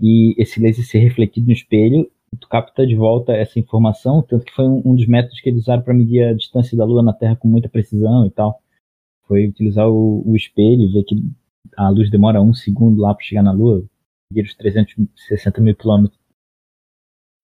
e 0.00 0.34
esse 0.40 0.60
laser 0.60 0.84
ser 0.84 0.98
refletido 0.98 1.46
no 1.46 1.52
espelho, 1.52 2.10
tu 2.40 2.48
capta 2.48 2.86
de 2.86 2.94
volta 2.96 3.32
essa 3.32 3.58
informação, 3.58 4.22
tanto 4.22 4.44
que 4.44 4.52
foi 4.52 4.66
um, 4.66 4.82
um 4.84 4.94
dos 4.94 5.06
métodos 5.06 5.40
que 5.40 5.48
eles 5.48 5.62
usaram 5.62 5.82
para 5.82 5.94
medir 5.94 6.24
a 6.24 6.34
distância 6.34 6.76
da 6.76 6.84
Lua 6.84 7.02
na 7.02 7.12
Terra 7.12 7.36
com 7.36 7.48
muita 7.48 7.68
precisão 7.68 8.26
e 8.26 8.30
tal. 8.30 8.60
Foi 9.28 9.46
utilizar 9.46 9.88
o, 9.88 10.22
o 10.26 10.34
espelho, 10.34 10.90
ver 10.92 11.04
que 11.04 11.14
a 11.76 11.88
luz 11.88 12.10
demora 12.10 12.40
um 12.40 12.54
segundo 12.54 13.00
lá 13.00 13.14
para 13.14 13.24
chegar 13.24 13.42
na 13.42 13.52
Lua, 13.52 13.84
os 14.34 14.54
360 14.54 15.60
mil 15.60 15.74
quilômetros. 15.74 16.18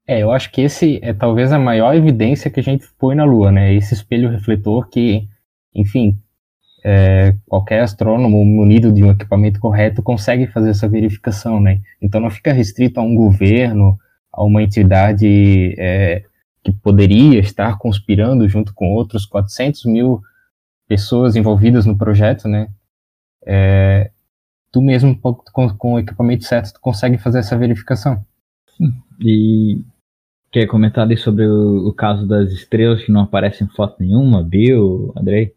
É, 0.07 0.23
eu 0.23 0.31
acho 0.31 0.51
que 0.51 0.63
esse 0.63 0.99
é 1.03 1.13
talvez 1.13 1.53
a 1.53 1.59
maior 1.59 1.95
evidência 1.95 2.51
que 2.51 2.61
a 2.61 2.63
gente 2.63 2.89
põe 2.99 3.15
na 3.15 3.25
Lua, 3.25 3.53
né? 3.53 3.75
Esse 3.75 3.93
espelho 3.93 4.31
refletor 4.31 4.89
que, 4.89 5.29
enfim, 5.75 6.19
é, 6.83 7.35
qualquer 7.47 7.81
astrônomo 7.81 8.43
munido 8.43 8.91
de 8.91 9.05
um 9.05 9.11
equipamento 9.11 9.61
correto 9.61 10.03
consegue 10.03 10.47
fazer 10.47 10.71
essa 10.71 10.89
verificação, 10.89 11.61
né? 11.61 11.81
Então 12.01 12.21
não 12.21 12.31
fica 12.31 12.53
restrito 12.53 12.99
a 12.99 13.03
um 13.03 13.15
governo, 13.15 13.99
a 14.33 14.43
uma 14.43 14.63
entidade 14.63 15.75
é, 15.79 16.25
que 16.65 16.73
poderia 16.73 17.39
estar 17.41 17.77
conspirando 17.77 18.49
junto 18.49 18.73
com 18.73 18.93
outros 18.95 19.27
400 19.27 19.85
mil 19.85 20.23
pessoas 20.89 21.37
envolvidas 21.37 21.85
no 21.85 21.99
projeto, 21.99 22.49
né? 22.49 22.71
É, 23.51 24.11
tu 24.71 24.83
mesmo 24.83 25.19
com, 25.19 25.69
com 25.77 25.95
o 25.95 25.99
equipamento 25.99 26.45
certo 26.45 26.75
tu 26.75 26.81
consegue 26.81 27.17
fazer 27.17 27.39
essa 27.39 27.57
verificação. 27.57 28.23
E 29.19 29.81
quer 30.53 30.67
comentar 30.67 31.05
ali 31.05 31.17
sobre 31.17 31.47
o, 31.47 31.89
o, 31.89 31.93
caso 31.95 32.27
das 32.27 32.53
estrelas 32.53 33.03
que 33.03 33.11
não 33.11 33.23
aparecem 33.23 33.67
em 33.67 33.71
foto 33.71 33.97
nenhuma, 33.99 34.43
Bill, 34.43 35.13
Andrei? 35.17 35.55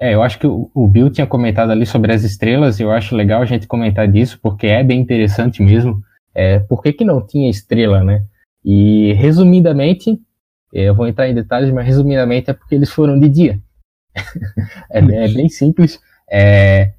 É, 0.00 0.14
eu 0.14 0.22
acho 0.22 0.38
que 0.38 0.46
o, 0.46 0.70
o 0.72 0.86
Bill 0.86 1.10
tinha 1.10 1.26
comentado 1.26 1.70
ali 1.70 1.84
sobre 1.84 2.12
as 2.12 2.22
estrelas, 2.22 2.78
e 2.78 2.82
eu 2.82 2.92
acho 2.92 3.16
legal 3.16 3.42
a 3.42 3.46
gente 3.46 3.66
comentar 3.66 4.06
disso, 4.06 4.38
porque 4.40 4.66
é 4.66 4.84
bem 4.84 5.00
interessante 5.00 5.62
mesmo. 5.62 6.02
É, 6.34 6.60
por 6.60 6.82
que, 6.82 6.92
que 6.92 7.04
não 7.04 7.26
tinha 7.26 7.50
estrela, 7.50 8.04
né? 8.04 8.24
E 8.64 9.12
resumidamente, 9.14 10.20
eu 10.72 10.94
vou 10.94 11.06
entrar 11.06 11.28
em 11.28 11.34
detalhes, 11.34 11.72
mas 11.72 11.86
resumidamente 11.86 12.50
é 12.50 12.52
porque 12.52 12.74
eles 12.74 12.90
foram 12.90 13.18
de 13.18 13.28
dia. 13.28 13.60
é, 14.90 14.98
é, 14.98 15.28
bem 15.28 15.48
simples. 15.48 15.98
É, 16.30 16.92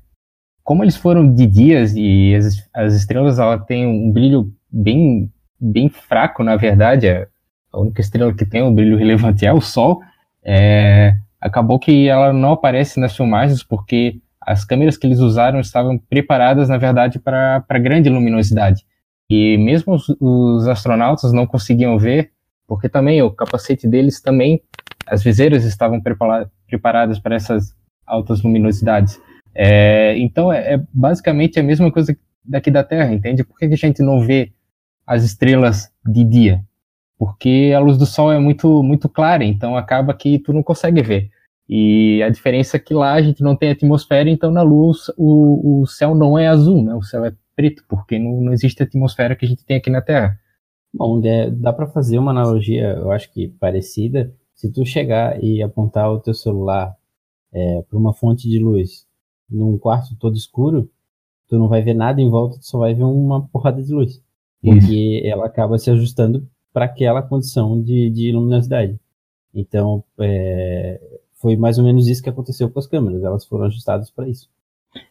como 0.68 0.84
eles 0.84 0.98
foram 0.98 1.34
de 1.34 1.48
dias 1.48 1.94
e 1.96 2.36
as, 2.36 2.70
as 2.74 2.94
estrelas 2.94 3.40
ela 3.40 3.58
tem 3.58 3.88
um 3.88 4.12
brilho 4.12 4.52
bem 4.70 5.32
bem 5.58 5.88
fraco, 5.88 6.44
na 6.44 6.58
verdade, 6.58 7.08
é 7.08 7.26
a 7.72 7.80
única 7.80 8.02
estrela 8.02 8.34
que 8.34 8.46
tem 8.46 8.62
um 8.62 8.76
brilho 8.76 8.98
relevante 8.98 9.46
é 9.46 9.54
o 9.54 9.62
Sol, 9.62 10.02
é, 10.44 11.16
acabou 11.40 11.80
que 11.80 12.10
ela 12.10 12.34
não 12.34 12.52
aparece 12.52 13.00
nas 13.00 13.16
filmagens 13.16 13.64
porque 13.64 14.20
as 14.42 14.66
câmeras 14.66 14.98
que 14.98 15.08
eles 15.08 15.20
usaram 15.20 15.62
estavam 15.62 15.98
preparadas, 15.98 16.68
na 16.68 16.78
verdade, 16.78 17.18
para 17.18 17.64
grande 17.80 18.10
luminosidade. 18.10 18.84
E 19.30 19.56
mesmo 19.58 19.94
os, 19.94 20.10
os, 20.20 20.68
astronautas 20.68 21.32
não 21.32 21.48
conseguiam 21.48 21.98
ver, 21.98 22.32
porque 22.68 22.90
também 22.90 23.22
o 23.22 23.32
capacete 23.32 23.88
deles 23.88 24.22
também, 24.22 24.62
as 25.08 25.24
viseiras 25.24 25.64
estavam 25.64 26.02
preparadas 26.68 27.20
para 27.20 27.36
essas 27.36 27.74
altas 28.06 28.44
luminosidades. 28.44 29.18
É, 29.54 30.18
então 30.18 30.52
é, 30.52 30.76
é, 30.76 30.84
basicamente 30.94 31.60
a 31.60 31.64
mesma 31.64 31.92
coisa 31.92 32.18
daqui 32.44 32.72
da 32.72 32.84
Terra, 32.84 33.14
entende? 33.14 33.44
Por 33.44 33.58
que 33.58 33.66
a 33.66 33.76
gente 33.76 34.02
não 34.02 34.22
vê 34.22 34.52
as 35.06 35.24
estrelas 35.24 35.92
de 36.06 36.24
dia, 36.24 36.64
porque 37.18 37.74
a 37.76 37.80
luz 37.80 37.98
do 37.98 38.06
sol 38.06 38.32
é 38.32 38.40
muito 38.40 38.84
muito 38.84 39.10
clara, 39.10 39.44
então 39.44 39.78
acaba 39.78 40.14
que 40.14 40.40
tu 40.40 40.54
não 40.54 40.64
consegue 40.64 41.02
ver. 41.02 41.30
E 41.70 42.22
a 42.24 42.30
diferença 42.30 42.78
é 42.78 42.80
que 42.80 42.94
lá 42.94 43.14
a 43.14 43.22
gente 43.22 43.42
não 43.42 43.56
tem 43.56 43.72
atmosfera, 43.72 44.30
então 44.30 44.52
na 44.52 44.62
luz 44.62 45.10
o, 45.18 45.82
o 45.82 45.88
céu 45.88 46.16
não 46.16 46.38
é 46.38 46.48
azul, 46.48 46.84
né? 46.84 46.94
O 46.94 47.02
céu 47.02 47.26
é 47.26 47.34
preto, 47.56 47.84
porque 47.90 48.20
não, 48.20 48.42
não 48.42 48.54
existe 48.54 48.82
a 48.82 48.86
atmosfera 48.86 49.36
que 49.36 49.46
a 49.46 49.48
gente 49.48 49.66
tem 49.66 49.78
aqui 49.78 49.90
na 49.90 50.02
Terra. 50.02 50.40
Bom, 50.94 51.22
dá 51.52 51.74
para 51.74 51.88
fazer 51.88 52.18
uma 52.18 52.32
analogia, 52.32 52.94
eu 52.98 53.12
acho 53.12 53.32
que 53.34 53.48
parecida. 53.48 54.34
Se 54.56 54.72
tu 54.72 54.86
chegar 54.86 55.44
e 55.44 55.62
apontar 55.62 56.12
o 56.12 56.20
teu 56.20 56.34
celular 56.34 56.96
é, 57.54 57.82
para 57.84 57.98
uma 57.98 58.14
fonte 58.14 58.50
de 58.50 58.60
luz 58.60 59.07
num 59.50 59.78
quarto 59.78 60.16
todo 60.18 60.36
escuro, 60.36 60.90
tu 61.48 61.58
não 61.58 61.68
vai 61.68 61.82
ver 61.82 61.94
nada 61.94 62.22
em 62.22 62.30
volta, 62.30 62.60
tu 62.60 62.66
só 62.66 62.80
vai 62.80 62.94
ver 62.94 63.04
uma 63.04 63.48
porrada 63.48 63.82
de 63.82 63.94
luz 63.94 64.22
porque 64.62 65.22
ela 65.26 65.46
acaba 65.46 65.78
se 65.78 65.90
ajustando 65.90 66.48
para 66.74 66.86
aquela 66.86 67.22
condição 67.22 67.82
de, 67.82 68.10
de 68.10 68.32
luminosidade. 68.32 69.00
Então, 69.54 70.04
é, 70.20 71.00
foi 71.36 71.56
mais 71.56 71.78
ou 71.78 71.84
menos 71.84 72.08
isso 72.08 72.22
que 72.22 72.30
aconteceu 72.30 72.70
com 72.70 72.80
as 72.80 72.88
câmeras, 72.88 73.24
elas 73.24 73.46
foram 73.46 73.66
ajustadas 73.66 74.12
para 74.12 74.28
isso. 74.28 74.50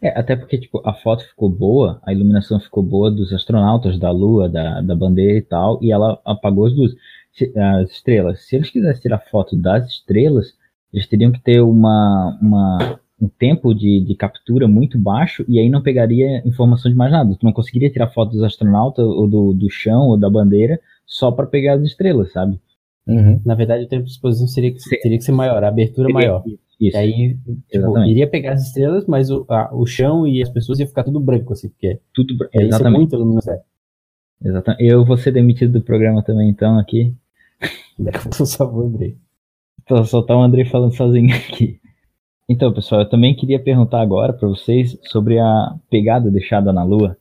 É, 0.01 0.19
até 0.19 0.35
porque 0.35 0.59
tipo, 0.59 0.81
a 0.85 0.93
foto 0.95 1.25
ficou 1.25 1.49
boa, 1.49 2.01
a 2.03 2.13
iluminação 2.13 2.59
ficou 2.59 2.83
boa 2.83 3.11
dos 3.11 3.33
astronautas, 3.33 3.99
da 3.99 4.11
Lua, 4.11 4.49
da, 4.49 4.81
da 4.81 4.95
bandeira 4.95 5.39
e 5.39 5.43
tal, 5.43 5.83
e 5.83 5.93
ela 5.93 6.21
apagou 6.25 6.67
as 6.67 6.75
luzes, 6.75 6.97
as 7.57 7.91
estrelas. 7.91 8.47
Se 8.47 8.57
eles 8.57 8.71
quisessem 8.71 9.03
tirar 9.03 9.19
foto 9.31 9.57
das 9.57 9.87
estrelas, 9.89 10.55
eles 10.93 11.07
teriam 11.07 11.33
que 11.33 11.41
ter 11.41 11.61
uma, 11.61 12.39
uma 12.41 13.01
um 13.21 13.29
tempo 13.29 13.75
de, 13.75 14.01
de 14.01 14.15
captura 14.15 14.69
muito 14.69 14.99
baixo 14.99 15.45
e 15.49 15.59
aí 15.59 15.71
não 15.71 15.83
pegaria 15.83 16.47
informação 16.47 16.91
de 16.91 16.97
mais 16.97 17.11
nada. 17.11 17.35
Tu 17.35 17.45
não 17.45 17.53
conseguiria 17.53 17.91
tirar 17.91 18.09
foto 18.09 18.33
dos 18.33 18.43
astronautas 18.43 19.07
ou 19.07 19.27
do, 19.27 19.53
do 19.55 19.71
chão 19.71 20.09
ou 20.09 20.19
da 20.19 20.29
bandeira 20.29 20.79
só 21.07 21.31
para 21.33 21.47
pegar 21.47 21.75
as 21.75 21.83
estrelas, 21.83 22.33
sabe? 22.33 22.61
Uhum. 23.07 23.41
Na 23.45 23.55
verdade, 23.55 23.85
o 23.85 23.89
tempo 23.89 24.05
de 24.05 24.11
exposição 24.11 24.49
seria 24.49 24.73
que, 24.73 24.81
teria 25.01 25.17
que 25.17 25.25
ser 25.25 25.33
maior, 25.33 25.63
a 25.63 25.69
abertura 25.69 26.09
seria, 26.09 26.15
maior. 26.15 26.43
Isso. 26.47 26.97
E 26.97 26.97
aí, 26.97 27.39
tipo, 27.71 27.99
iria 28.01 28.27
pegar 28.27 28.53
as 28.53 28.67
estrelas, 28.67 29.07
mas 29.07 29.31
o, 29.31 29.47
a, 29.49 29.75
o 29.75 29.87
chão 29.87 30.27
e 30.27 30.43
as 30.43 30.51
pessoas 30.51 30.79
ia 30.79 30.87
ficar 30.87 31.05
tudo 31.05 31.21
branco, 31.21 31.53
assim, 31.53 31.69
porque 31.69 32.01
tudo 32.13 32.37
branco. 32.37 32.53
Exatamente. 32.61 32.99
muito 32.99 33.17
luminosidade. 33.17 33.63
Exatamente. 34.45 34.85
Eu 34.85 35.05
vou 35.05 35.17
ser 35.17 35.31
demitido 35.31 35.73
do 35.73 35.83
programa 35.83 36.23
também, 36.23 36.51
então, 36.51 36.79
aqui. 36.79 37.15
Por 38.37 38.47
favor, 38.47 38.85
Andrei. 38.85 39.17
Só 39.89 40.05
soltar 40.05 40.37
o 40.37 40.43
Andrei 40.43 40.65
falando 40.67 40.95
sozinho 40.95 41.33
aqui. 41.35 41.81
Então, 42.49 42.73
pessoal, 42.73 43.01
eu 43.01 43.09
também 43.09 43.35
queria 43.35 43.61
perguntar 43.61 44.01
agora 44.01 44.33
para 44.33 44.47
vocês 44.47 44.97
sobre 45.03 45.37
a 45.39 45.75
pegada 45.91 46.31
deixada 46.31 46.73
na 46.73 46.85
Lua. 46.85 47.17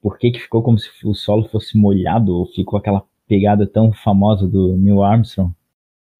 Por 0.00 0.18
que, 0.18 0.30
que 0.30 0.40
ficou 0.40 0.62
como 0.62 0.78
se 0.78 0.88
o 1.04 1.12
solo 1.12 1.46
fosse 1.48 1.76
molhado 1.76 2.34
ou 2.34 2.46
ficou 2.46 2.78
aquela 2.78 3.04
pegada 3.28 3.66
tão 3.66 3.92
famosa 3.92 4.48
do 4.48 4.76
Neil 4.78 5.02
Armstrong? 5.02 5.52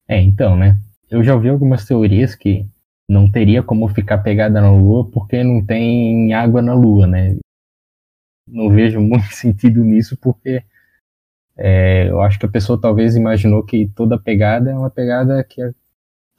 É, 0.06 0.20
então, 0.20 0.56
né? 0.56 0.78
Eu 1.10 1.24
já 1.24 1.34
ouvi 1.34 1.48
algumas 1.48 1.86
teorias 1.86 2.34
que 2.34 2.66
não 3.08 3.30
teria 3.30 3.62
como 3.62 3.88
ficar 3.88 4.18
pegada 4.18 4.60
na 4.60 4.70
Lua 4.70 5.10
porque 5.10 5.42
não 5.42 5.64
tem 5.64 6.34
água 6.34 6.60
na 6.60 6.74
Lua, 6.74 7.06
né? 7.06 7.38
Não 8.46 8.68
vejo 8.68 9.00
muito 9.00 9.32
sentido 9.34 9.82
nisso 9.82 10.18
porque 10.20 10.62
é, 11.56 12.10
eu 12.10 12.20
acho 12.20 12.38
que 12.38 12.44
a 12.44 12.50
pessoa 12.50 12.78
talvez 12.78 13.16
imaginou 13.16 13.64
que 13.64 13.88
toda 13.96 14.20
pegada 14.20 14.70
é 14.70 14.74
uma 14.76 14.90
pegada 14.90 15.42
que 15.44 15.62
é 15.62 15.72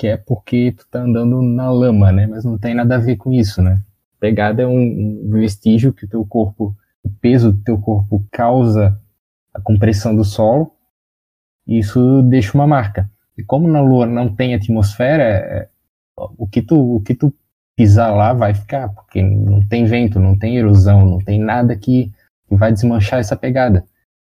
que 0.01 0.07
é 0.07 0.17
porque 0.17 0.73
tu 0.75 0.87
tá 0.89 1.03
andando 1.03 1.43
na 1.43 1.69
lama, 1.69 2.11
né? 2.11 2.25
Mas 2.25 2.43
não 2.43 2.57
tem 2.57 2.73
nada 2.73 2.95
a 2.95 2.97
ver 2.97 3.17
com 3.17 3.31
isso, 3.31 3.61
né? 3.61 3.79
Pegada 4.19 4.63
é 4.63 4.65
um, 4.65 5.29
vestígio 5.29 5.93
que 5.93 6.05
o 6.05 6.07
teu 6.07 6.25
corpo, 6.25 6.75
o 7.03 7.09
peso 7.21 7.51
do 7.51 7.61
teu 7.61 7.77
corpo 7.77 8.25
causa 8.31 8.99
a 9.53 9.61
compressão 9.61 10.15
do 10.15 10.23
solo, 10.23 10.71
e 11.67 11.77
isso 11.77 12.23
deixa 12.23 12.57
uma 12.57 12.65
marca. 12.65 13.07
E 13.37 13.43
como 13.43 13.67
na 13.67 13.79
Lua 13.79 14.07
não 14.07 14.35
tem 14.35 14.55
atmosfera, 14.55 15.23
é, 15.23 15.69
o 16.17 16.47
que 16.47 16.63
tu, 16.63 16.95
o 16.95 16.99
que 17.01 17.13
tu 17.13 17.31
pisar 17.75 18.11
lá 18.11 18.33
vai 18.33 18.55
ficar, 18.55 18.89
porque 18.89 19.21
não 19.21 19.63
tem 19.67 19.85
vento, 19.85 20.19
não 20.19 20.35
tem 20.35 20.57
erosão, 20.57 21.05
não 21.05 21.19
tem 21.19 21.39
nada 21.39 21.75
que, 21.75 22.11
que 22.49 22.55
vai 22.55 22.71
desmanchar 22.71 23.19
essa 23.19 23.35
pegada. 23.35 23.85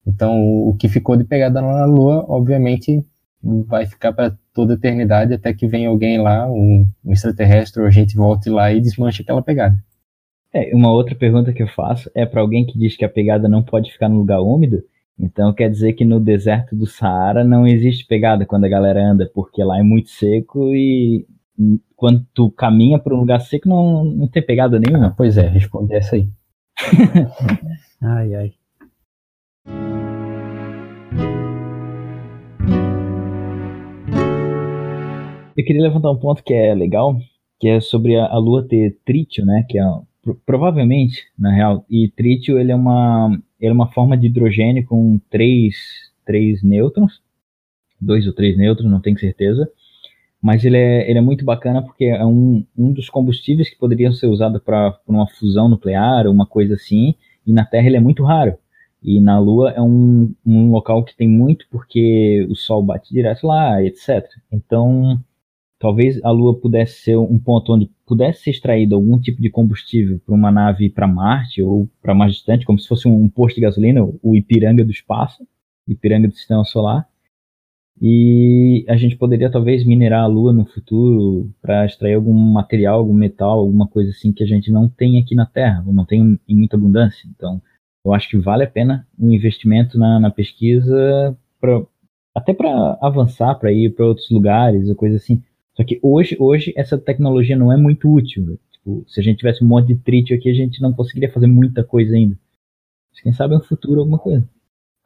Então, 0.07 0.43
o 0.67 0.75
que 0.79 0.89
ficou 0.89 1.15
de 1.15 1.25
pegada 1.25 1.61
na 1.61 1.85
Lua, 1.85 2.25
obviamente, 2.27 3.05
vai 3.43 3.87
ficar 3.87 4.13
para 4.13 4.37
toda 4.53 4.75
a 4.75 4.77
eternidade 4.77 5.33
até 5.33 5.53
que 5.55 5.67
venha 5.67 5.89
alguém 5.89 6.21
lá, 6.21 6.51
um, 6.51 6.87
um 7.05 7.13
extraterrestre, 7.13 7.81
ou 7.81 7.87
a 7.87 7.91
gente 7.91 8.17
volte 8.17 8.51
lá 8.51 8.73
e 8.73 8.81
desmanche 8.81 9.23
aquela 9.23 9.43
pegada. 9.43 9.77
É, 10.53 10.75
uma 10.75 10.91
outra 10.91 11.15
pergunta 11.15 11.53
que 11.53 11.63
eu 11.63 11.69
faço 11.69 12.11
é 12.15 12.25
para 12.25 12.41
alguém 12.41 12.67
que 12.67 12.79
diz 12.79 12.97
que 12.97 13.05
a 13.05 13.09
pegada 13.09 13.49
não 13.49 13.63
pode 13.63 13.93
ficar 13.93 14.09
no 14.09 14.19
lugar 14.19 14.41
úmido. 14.41 14.83
Então 15.19 15.53
quer 15.53 15.69
dizer 15.69 15.95
que 15.95 16.05
no 16.05 16.21
deserto 16.21 16.77
do 16.77 16.87
Saara 16.87 17.45
não 17.45 17.67
existe 17.67 18.07
pegada 18.07 18.47
quando 18.47 18.65
a 18.65 18.69
galera 18.69 19.03
anda, 19.03 19.31
porque 19.35 19.63
lá 19.63 19.79
é 19.79 19.83
muito 19.83 20.11
seco 20.11 20.75
e 20.75 21.27
quando 21.97 22.25
tu 22.33 22.51
caminha 22.53 22.99
para 22.99 23.15
um 23.15 23.19
lugar 23.19 23.41
seco 23.41 23.69
não, 23.69 24.05
não 24.05 24.29
tem 24.29 24.45
pegada 24.45 24.79
nenhuma. 24.79 25.09
Ah, 25.09 25.15
pois 25.17 25.37
é, 25.37 25.49
responde 25.49 25.95
essa 25.95 26.17
aí. 26.17 26.29
ai, 28.01 28.35
ai. 28.35 28.58
Eu 35.59 35.65
queria 35.65 35.83
levantar 35.83 36.13
um 36.13 36.17
ponto 36.17 36.45
que 36.45 36.55
é 36.55 36.73
legal, 36.73 37.19
que 37.59 37.67
é 37.67 37.81
sobre 37.81 38.15
a, 38.15 38.27
a 38.27 38.39
Lua 38.39 38.63
ter 38.63 38.97
trítio, 39.05 39.45
né? 39.45 39.67
Que 39.69 39.77
é 39.77 39.83
provavelmente, 40.47 41.25
na 41.37 41.53
real, 41.53 41.85
e 41.91 42.09
trítio 42.09 42.61
ele 42.61 42.71
é 42.71 42.77
uma 42.77 43.37
ele 43.59 43.71
é 43.71 43.73
uma 43.73 43.91
forma 43.91 44.17
de 44.17 44.29
hidrogênio 44.29 44.87
com 44.87 45.21
três, 45.29 45.75
três 46.25 46.63
nêutrons, 46.63 47.21
dois 48.01 48.25
ou 48.29 48.33
três 48.33 48.57
nêutrons, 48.57 48.89
não 48.89 49.01
tenho 49.01 49.19
certeza, 49.19 49.69
mas 50.41 50.65
ele 50.65 50.77
é, 50.77 51.11
ele 51.11 51.19
é 51.19 51.23
muito 51.23 51.45
bacana 51.45 51.83
porque 51.83 52.05
é 52.05 52.25
um, 52.25 52.65
um 52.77 52.93
dos 52.93 53.11
combustíveis 53.11 53.69
que 53.69 53.79
poderiam 53.79 54.13
ser 54.13 54.29
usados 54.29 54.63
para 54.63 54.97
uma 55.09 55.27
fusão 55.27 55.69
nuclear 55.69 56.25
ou 56.29 56.33
uma 56.33 56.47
coisa 56.47 56.75
assim, 56.75 57.17
e 57.45 57.53
na 57.53 57.65
Terra 57.65 57.89
ele 57.89 57.97
é 57.97 58.01
muito 58.01 58.23
raro. 58.23 58.57
E 59.03 59.21
na 59.21 59.41
Lua 59.41 59.73
é 59.73 59.81
um, 59.81 60.33
um 60.47 60.71
local 60.71 61.05
que 61.05 61.17
tem 61.17 61.29
muito 61.29 61.67
porque 61.69 62.47
o 62.49 62.55
Sol 62.55 62.81
bate 62.81 63.13
direto 63.13 63.45
lá, 63.45 63.83
etc. 63.83 64.25
Então 64.53 65.21
talvez 65.79 66.23
a 66.25 66.31
Lua 66.31 66.59
pudesse 66.59 67.03
ser 67.03 67.17
um 67.17 67.39
ponto 67.39 67.73
onde 67.73 67.91
pudesse 68.07 68.45
ser 68.45 68.51
extraído 68.51 68.95
algum 68.95 69.19
tipo 69.19 69.41
de 69.41 69.51
combustível 69.51 70.21
para 70.25 70.35
uma 70.35 70.51
nave 70.51 70.91
para 70.91 71.07
Marte 71.07 71.63
ou 71.63 71.89
para 72.03 72.15
mais 72.15 72.35
distante, 72.35 72.67
como 72.67 72.79
se 72.79 72.89
fosse 72.89 73.07
um 73.07 73.29
posto 73.29 73.57
de 73.57 73.63
gasolina, 73.63 74.03
o 74.23 74.37
Ipiranga 74.37 74.85
do 74.85 74.91
espaço, 74.91 75.47
Ipiranga 75.87 76.29
do 76.29 76.35
Sistema 76.35 76.65
Solar. 76.65 77.07
E 78.01 78.85
a 78.89 78.97
gente 78.97 79.17
poderia 79.17 79.51
talvez 79.51 79.85
minerar 79.85 80.23
a 80.23 80.27
Lua 80.27 80.53
no 80.53 80.65
futuro 80.65 81.51
para 81.61 81.85
extrair 81.85 82.15
algum 82.15 82.33
material, 82.33 83.01
algum 83.01 83.13
metal, 83.13 83.59
alguma 83.59 83.89
coisa 83.89 84.11
assim 84.11 84.33
que 84.33 84.45
a 84.45 84.47
gente 84.47 84.71
não 84.71 84.89
tem 84.89 85.19
aqui 85.19 85.35
na 85.35 85.47
Terra, 85.47 85.83
ou 85.85 85.93
não 85.93 86.05
tem 86.05 86.39
em 86.49 86.57
muita 86.57 86.77
abundância. 86.77 87.29
Então, 87.29 87.61
eu 88.05 88.15
acho 88.15 88.29
que 88.29 88.39
vale 88.39 88.63
a 88.63 88.71
pena 88.71 89.07
um 89.19 89.33
investimento 89.33 89.99
na, 89.99 90.21
na 90.21 90.31
pesquisa, 90.31 91.37
pra, 91.61 91.83
até 92.35 92.55
para 92.55 92.97
avançar, 93.03 93.57
para 93.57 93.73
ir 93.73 93.93
para 93.95 94.07
outros 94.07 94.31
lugares, 94.31 94.89
ou 94.89 94.95
coisa 94.95 95.17
assim. 95.17 95.43
Só 95.79 95.85
que 95.85 95.99
hoje, 96.03 96.37
hoje 96.39 96.75
essa 96.77 96.99
tecnologia 96.99 97.57
não 97.57 97.73
é 97.73 97.77
muito 97.77 98.13
útil. 98.13 98.59
Tipo, 98.73 99.05
se 99.07 99.21
a 99.21 99.23
gente 99.23 99.39
tivesse 99.39 99.65
um 99.65 99.69
monte 99.69 99.89
de 99.89 99.97
trítio 99.97 100.37
aqui, 100.37 100.51
a 100.51 100.55
gente 100.55 100.83
não 100.83 100.93
conseguiria 100.93 101.33
fazer 101.33 101.47
muita 101.47 101.85
coisa 101.85 102.15
ainda. 102.15 102.37
Mas 103.13 103.21
quem 103.23 103.33
sabe 103.33 103.55
no 103.55 103.63
futuro 103.63 104.01
alguma 104.01 104.19
coisa 104.19 104.47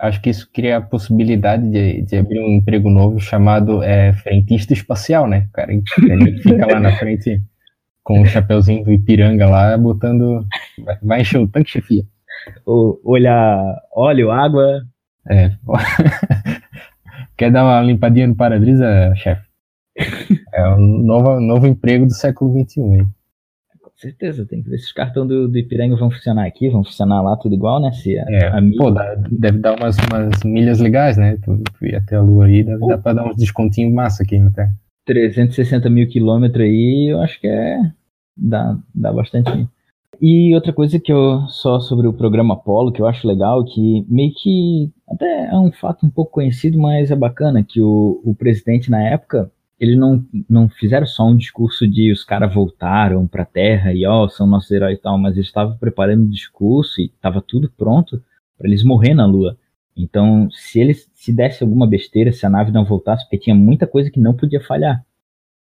acho 0.03 0.21
que 0.21 0.31
isso 0.31 0.51
cria 0.53 0.79
a 0.79 0.83
possibilidade 0.83 1.71
de, 1.71 2.03
de 2.03 2.17
abrir 2.17 2.41
um 2.41 2.57
emprego 2.57 2.91
novo 2.91 3.21
chamado 3.21 3.83
é, 3.85 4.13
frentista 4.15 4.73
espacial, 4.73 5.29
né? 5.29 5.47
O 5.49 5.53
cara 5.53 5.73
ele 5.73 6.41
fica 6.41 6.67
lá 6.67 6.81
na 6.81 6.93
frente 6.99 7.41
com 8.03 8.21
o 8.21 8.27
chapeuzinho 8.27 8.85
do 8.85 8.93
Ipiranga 8.93 9.49
lá, 9.49 9.79
botando. 9.79 10.45
Vai, 10.85 10.99
vai 11.01 11.21
encher 11.21 11.39
o 11.39 11.47
tanque, 11.47 11.71
chefia. 11.71 12.03
O, 12.67 13.01
olhar 13.05 13.65
óleo, 13.95 14.33
água. 14.33 14.83
É. 15.31 15.53
Quer 17.39 17.53
dar 17.53 17.63
uma 17.63 17.81
limpadinha 17.81 18.27
no 18.27 18.35
para-brisa, 18.35 19.15
chefe? 19.15 19.47
É 20.53 20.69
um 20.69 20.99
novo, 21.03 21.41
novo 21.41 21.67
emprego 21.67 22.07
do 22.07 22.13
século 22.13 22.53
XXI, 22.65 22.81
hein? 22.81 23.09
certeza, 24.03 24.45
tem 24.45 24.61
que 24.63 24.69
ver 24.69 24.79
se 24.79 24.87
os 24.87 24.93
cartões 24.93 25.29
do, 25.29 25.49
do 25.49 25.59
Ipiranga 25.59 25.95
vão 25.95 26.11
funcionar 26.11 26.47
aqui, 26.47 26.69
vão 26.69 26.83
funcionar 26.83 27.23
lá, 27.23 27.37
tudo 27.37 27.55
igual, 27.55 27.81
né? 27.81 27.93
Se 27.93 28.19
a, 28.19 28.25
é, 28.29 28.47
a 28.49 28.61
pô, 28.77 28.91
dá, 28.91 29.15
deve 29.31 29.59
dar 29.59 29.79
umas, 29.79 29.97
umas 30.11 30.43
milhas 30.45 30.81
legais, 30.81 31.17
né? 31.17 31.39
Tu, 31.43 31.63
tu 31.79 31.87
ir 31.87 31.95
até 31.95 32.17
a 32.17 32.21
Lua 32.21 32.47
aí, 32.47 32.65
deve, 32.65 32.85
dar 32.87 32.99
pra 32.99 33.13
dar 33.13 33.29
uns 33.29 33.37
descontinhos 33.37 33.95
massa 33.95 34.25
aqui 34.25 34.39
na 34.39 34.51
Terra. 34.51 34.75
360 35.07 35.89
mil 35.89 36.09
quilômetros 36.09 36.65
aí, 36.65 37.13
eu 37.13 37.21
acho 37.21 37.41
que 37.41 37.47
é. 37.47 37.79
dá, 38.37 38.77
dá 38.93 39.13
bastante. 39.13 39.69
E 40.21 40.55
outra 40.55 40.73
coisa 40.73 40.99
que 40.99 41.13
eu. 41.13 41.47
só 41.49 41.79
sobre 41.81 42.07
o 42.07 42.13
programa 42.13 42.55
Apollo, 42.55 42.93
que 42.93 43.01
eu 43.01 43.07
acho 43.07 43.27
legal, 43.27 43.65
que 43.65 44.05
meio 44.09 44.33
que. 44.35 44.91
até 45.09 45.47
é 45.47 45.57
um 45.57 45.71
fato 45.73 46.05
um 46.05 46.11
pouco 46.11 46.33
conhecido, 46.33 46.79
mas 46.79 47.11
é 47.11 47.17
bacana, 47.17 47.65
que 47.65 47.81
o, 47.81 48.21
o 48.25 48.35
presidente 48.35 48.91
na 48.91 49.03
época 49.03 49.51
eles 49.83 49.99
não, 49.99 50.25
não 50.49 50.69
fizeram 50.69 51.05
só 51.05 51.27
um 51.27 51.37
discurso 51.37 51.89
de 51.89 52.13
os 52.13 52.23
caras 52.23 52.55
voltaram 52.55 53.27
para 53.27 53.43
a 53.43 53.47
Terra 53.47 53.93
e 53.93 54.07
ó, 54.07 54.25
oh, 54.25 54.29
são 54.29 54.47
nossos 54.47 54.71
heróis 54.71 54.97
e 54.97 55.03
tal, 55.03 55.19
mas 55.19 55.35
eles 55.35 55.49
estavam 55.49 55.77
preparando 55.77 56.23
um 56.23 56.29
discurso 56.29 57.01
e 57.01 57.07
estava 57.07 57.43
tudo 57.43 57.69
pronto 57.77 58.23
para 58.57 58.69
eles 58.69 58.85
morrer 58.85 59.13
na 59.13 59.27
Lua. 59.27 59.59
Então, 59.97 60.49
se 60.53 60.79
eles 60.81 61.11
se 61.13 61.33
desse 61.33 61.65
alguma 61.65 61.85
besteira, 61.85 62.31
se 62.31 62.47
a 62.47 62.49
nave 62.49 62.71
não 62.71 62.85
voltasse, 62.85 63.25
porque 63.25 63.39
tinha 63.39 63.57
muita 63.57 63.85
coisa 63.85 64.09
que 64.09 64.21
não 64.21 64.35
podia 64.35 64.61
falhar. 64.61 65.05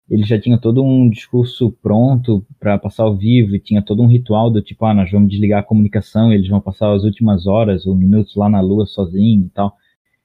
Eles 0.09 0.27
já 0.27 0.39
tinham 0.39 0.57
todo 0.57 0.83
um 0.83 1.07
discurso 1.07 1.71
pronto 1.79 2.43
para 2.59 2.79
passar 2.79 3.03
ao 3.03 3.15
vivo 3.15 3.55
e 3.55 3.59
tinha 3.59 3.83
todo 3.83 4.01
um 4.01 4.07
ritual 4.07 4.49
do 4.49 4.63
tipo, 4.63 4.83
ah, 4.85 4.95
nós 4.95 5.11
vamos 5.11 5.29
desligar 5.29 5.59
a 5.59 5.63
comunicação, 5.63 6.33
eles 6.33 6.49
vão 6.49 6.59
passar 6.59 6.91
as 6.91 7.03
últimas 7.03 7.45
horas 7.45 7.85
ou 7.85 7.93
minutos 7.95 8.35
lá 8.35 8.49
na 8.49 8.61
Lua 8.61 8.87
sozinho 8.87 9.45
e 9.45 9.49
tal 9.49 9.77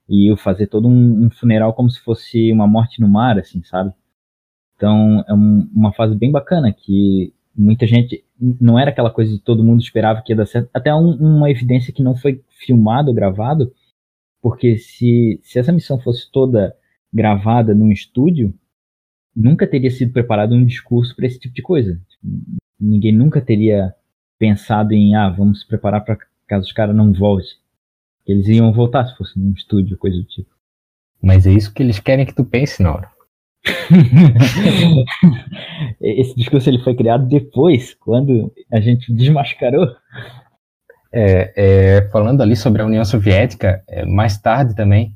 e 0.09 0.31
eu 0.31 0.37
fazer 0.37 0.67
todo 0.67 0.89
um, 0.89 1.27
um, 1.27 1.31
funeral 1.31 1.75
como 1.75 1.91
se 1.91 2.01
fosse 2.01 2.53
uma 2.53 2.67
morte 2.67 3.01
no 3.01 3.09
mar, 3.09 3.39
assim, 3.39 3.63
sabe? 3.63 3.93
Então 4.77 5.25
é 5.29 5.35
um, 5.35 5.69
uma 5.75 5.93
fase 5.93 6.17
bem 6.17 6.31
bacana 6.31 6.73
que 6.73 7.33
muita 7.57 7.87
gente 7.87 8.25
não 8.61 8.79
era 8.79 8.91
aquela 8.91 9.11
coisa 9.11 9.33
de 9.33 9.39
todo 9.39 9.63
mundo 9.63 9.81
esperava 9.81 10.23
que 10.23 10.33
ia 10.33 10.37
dar 10.37 10.47
certo, 10.47 10.69
até 10.75 10.95
um, 10.95 11.13
uma 11.17 11.51
evidência 11.51 11.93
que 11.93 12.03
não 12.03 12.17
foi 12.17 12.43
filmado, 12.51 13.15
gravado, 13.15 13.73
porque 14.41 14.77
se, 14.77 15.39
se 15.43 15.59
essa 15.59 15.73
missão 15.73 16.01
fosse 16.01 16.31
toda 16.31 16.75
gravada 17.13 17.75
num 17.75 17.93
estúdio, 17.93 18.53
nunca 19.35 19.67
teria 19.67 19.91
sido 19.91 20.13
preparado 20.13 20.55
um 20.55 20.65
discurso 20.65 21.15
para 21.15 21.27
esse 21.27 21.39
tipo 21.39 21.55
de 21.55 21.63
coisa. 21.63 22.01
Ninguém 22.81 23.13
nunca 23.13 23.41
teria 23.41 23.95
pensado 24.39 24.93
em, 24.93 25.15
ah, 25.15 25.31
vamos 25.31 25.63
preparar 25.63 26.05
para 26.05 26.19
caso 26.49 26.67
os 26.67 26.73
caras 26.73 26.97
não 26.97 27.13
voltem. 27.13 27.62
Eles 28.27 28.49
iam 28.49 28.73
voltar 28.73 29.07
se 29.07 29.17
fosse 29.17 29.39
num 29.39 29.53
estúdio, 29.53 29.99
coisa 29.99 30.17
do 30.17 30.25
tipo. 30.25 30.51
Mas 31.23 31.47
é 31.47 31.53
isso 31.53 31.73
que 31.73 31.83
eles 31.83 32.01
querem 32.01 32.27
que 32.27 32.35
tu 32.35 32.45
pense, 32.45 32.83
Nora. 32.83 33.09
Esse 36.01 36.35
discurso 36.35 36.69
ele 36.69 36.83
foi 36.83 36.95
criado 36.95 37.29
depois, 37.29 37.95
quando 37.95 38.53
a 38.73 38.81
gente 38.81 39.13
desmascarou. 39.13 39.87
É, 41.15 41.53
é, 41.57 42.09
falando 42.11 42.43
ali 42.43 42.57
sobre 42.57 42.83
a 42.83 42.87
União 42.87 43.05
Soviética, 43.05 43.85
é, 43.87 44.07
mais 44.07 44.39
tarde 44.39 44.75
também, 44.75 45.15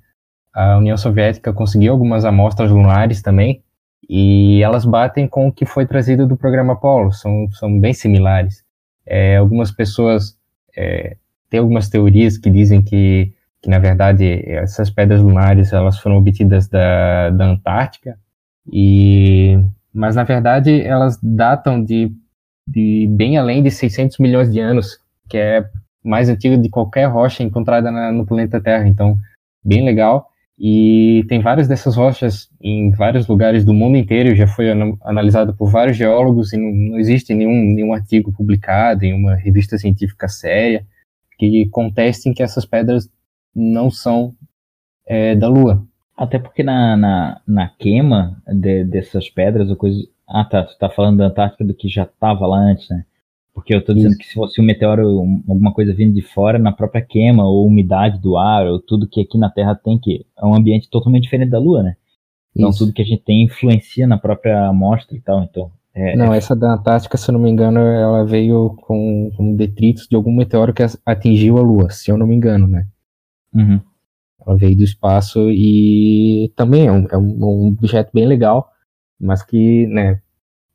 a 0.52 0.76
União 0.76 0.96
Soviética 0.96 1.52
conseguiu 1.52 1.92
algumas 1.92 2.24
amostras 2.24 2.70
lunares 2.70 3.22
também, 3.22 3.62
e 4.08 4.62
elas 4.62 4.84
batem 4.84 5.26
com 5.26 5.48
o 5.48 5.52
que 5.52 5.66
foi 5.66 5.86
trazido 5.86 6.26
do 6.26 6.36
programa 6.36 6.74
Apollo, 6.74 7.12
são, 7.12 7.48
são 7.52 7.80
bem 7.80 7.92
similares. 7.92 8.64
É, 9.04 9.36
algumas 9.36 9.70
pessoas 9.70 10.36
é, 10.76 11.16
tem 11.48 11.60
algumas 11.60 11.88
teorias 11.88 12.36
que 12.38 12.50
dizem 12.50 12.82
que, 12.82 13.32
que, 13.62 13.70
na 13.70 13.78
verdade, 13.78 14.42
essas 14.46 14.90
pedras 14.90 15.20
lunares 15.20 15.72
elas 15.72 15.98
foram 15.98 16.16
obtidas 16.16 16.68
da, 16.68 17.30
da 17.30 17.46
Antártica, 17.46 18.18
e, 18.72 19.58
mas, 19.92 20.16
na 20.16 20.24
verdade, 20.24 20.82
elas 20.82 21.18
datam 21.22 21.82
de, 21.82 22.12
de 22.66 23.06
bem 23.10 23.38
além 23.38 23.62
de 23.62 23.70
600 23.70 24.18
milhões 24.18 24.52
de 24.52 24.60
anos, 24.60 24.98
que 25.28 25.38
é 25.38 25.68
mais 26.02 26.28
antiga 26.28 26.56
de 26.56 26.68
qualquer 26.68 27.06
rocha 27.06 27.42
encontrada 27.42 27.90
na, 27.90 28.12
no 28.12 28.26
planeta 28.26 28.60
Terra. 28.60 28.86
Então, 28.86 29.16
bem 29.64 29.84
legal. 29.84 30.28
E 30.58 31.24
tem 31.28 31.40
várias 31.40 31.68
dessas 31.68 31.96
rochas 31.96 32.48
em 32.60 32.90
vários 32.90 33.26
lugares 33.26 33.64
do 33.64 33.74
mundo 33.74 33.96
inteiro, 33.96 34.34
já 34.34 34.46
foi 34.46 34.70
analisado 35.02 35.54
por 35.54 35.70
vários 35.70 35.98
geólogos 35.98 36.52
e 36.52 36.56
não, 36.56 36.72
não 36.72 36.98
existe 36.98 37.34
nenhum, 37.34 37.74
nenhum 37.74 37.92
artigo 37.92 38.32
publicado 38.32 39.04
em 39.04 39.12
uma 39.12 39.34
revista 39.34 39.76
científica 39.76 40.28
séria 40.28 40.86
que 41.38 41.68
contestem 41.68 42.32
que 42.32 42.42
essas 42.42 42.64
pedras 42.64 43.10
não 43.54 43.90
são 43.90 44.34
é, 45.06 45.34
da 45.34 45.48
Lua. 45.48 45.86
Até 46.16 46.38
porque 46.38 46.62
na, 46.62 46.96
na, 46.96 47.40
na 47.46 47.68
queima 47.68 48.42
de, 48.46 48.84
dessas 48.84 49.28
pedras 49.28 49.70
ou 49.70 49.76
coisa. 49.76 50.02
Ah, 50.26 50.44
tá. 50.44 50.64
Tu 50.64 50.76
tá 50.78 50.88
falando 50.88 51.18
da 51.18 51.26
Antártica 51.26 51.64
do 51.64 51.74
que 51.74 51.88
já 51.88 52.04
estava 52.04 52.46
lá 52.46 52.58
antes, 52.58 52.88
né? 52.88 53.04
Porque 53.54 53.74
eu 53.74 53.82
tô 53.82 53.94
dizendo 53.94 54.12
Isso. 54.12 54.18
que 54.18 54.26
se 54.26 54.34
fosse 54.34 54.60
um 54.60 54.64
meteoro, 54.64 55.02
alguma 55.48 55.72
coisa 55.72 55.94
vindo 55.94 56.12
de 56.12 56.20
fora, 56.20 56.58
na 56.58 56.72
própria 56.72 57.00
queima, 57.00 57.44
ou 57.44 57.66
umidade 57.66 58.18
do 58.18 58.36
ar, 58.36 58.66
ou 58.66 58.78
tudo 58.78 59.08
que 59.08 59.20
aqui 59.20 59.38
na 59.38 59.48
Terra 59.48 59.74
tem, 59.74 59.98
que 59.98 60.26
é 60.36 60.44
um 60.44 60.54
ambiente 60.54 60.90
totalmente 60.90 61.22
diferente 61.22 61.50
da 61.50 61.58
Lua, 61.58 61.82
né? 61.82 61.96
Então 62.54 62.70
Isso. 62.70 62.80
tudo 62.80 62.92
que 62.92 63.02
a 63.02 63.04
gente 63.04 63.22
tem 63.22 63.44
influencia 63.44 64.06
na 64.06 64.18
própria 64.18 64.66
amostra 64.66 65.16
e 65.16 65.20
tal. 65.20 65.42
Então 65.42 65.70
é, 65.98 66.14
não, 66.14 66.34
essa 66.34 66.54
da 66.54 66.74
Antártica, 66.74 67.16
se 67.16 67.30
eu 67.30 67.32
não 67.32 67.40
me 67.40 67.48
engano, 67.48 67.80
ela 67.80 68.22
veio 68.22 68.76
com, 68.82 69.30
com 69.34 69.56
detritos 69.56 70.06
de 70.06 70.14
algum 70.14 70.30
meteoro 70.30 70.74
que 70.74 70.82
atingiu 71.06 71.56
a 71.56 71.62
Lua, 71.62 71.88
se 71.88 72.10
eu 72.10 72.18
não 72.18 72.26
me 72.26 72.34
engano, 72.36 72.66
né? 72.68 72.86
Uhum. 73.54 73.80
Ela 74.46 74.58
veio 74.58 74.76
do 74.76 74.84
espaço 74.84 75.50
e 75.50 76.52
também 76.54 76.86
é 76.86 76.92
um, 76.92 77.06
é 77.10 77.16
um, 77.16 77.68
objeto 77.68 78.10
bem 78.12 78.26
legal, 78.26 78.70
mas 79.18 79.42
que, 79.42 79.86
né, 79.86 80.20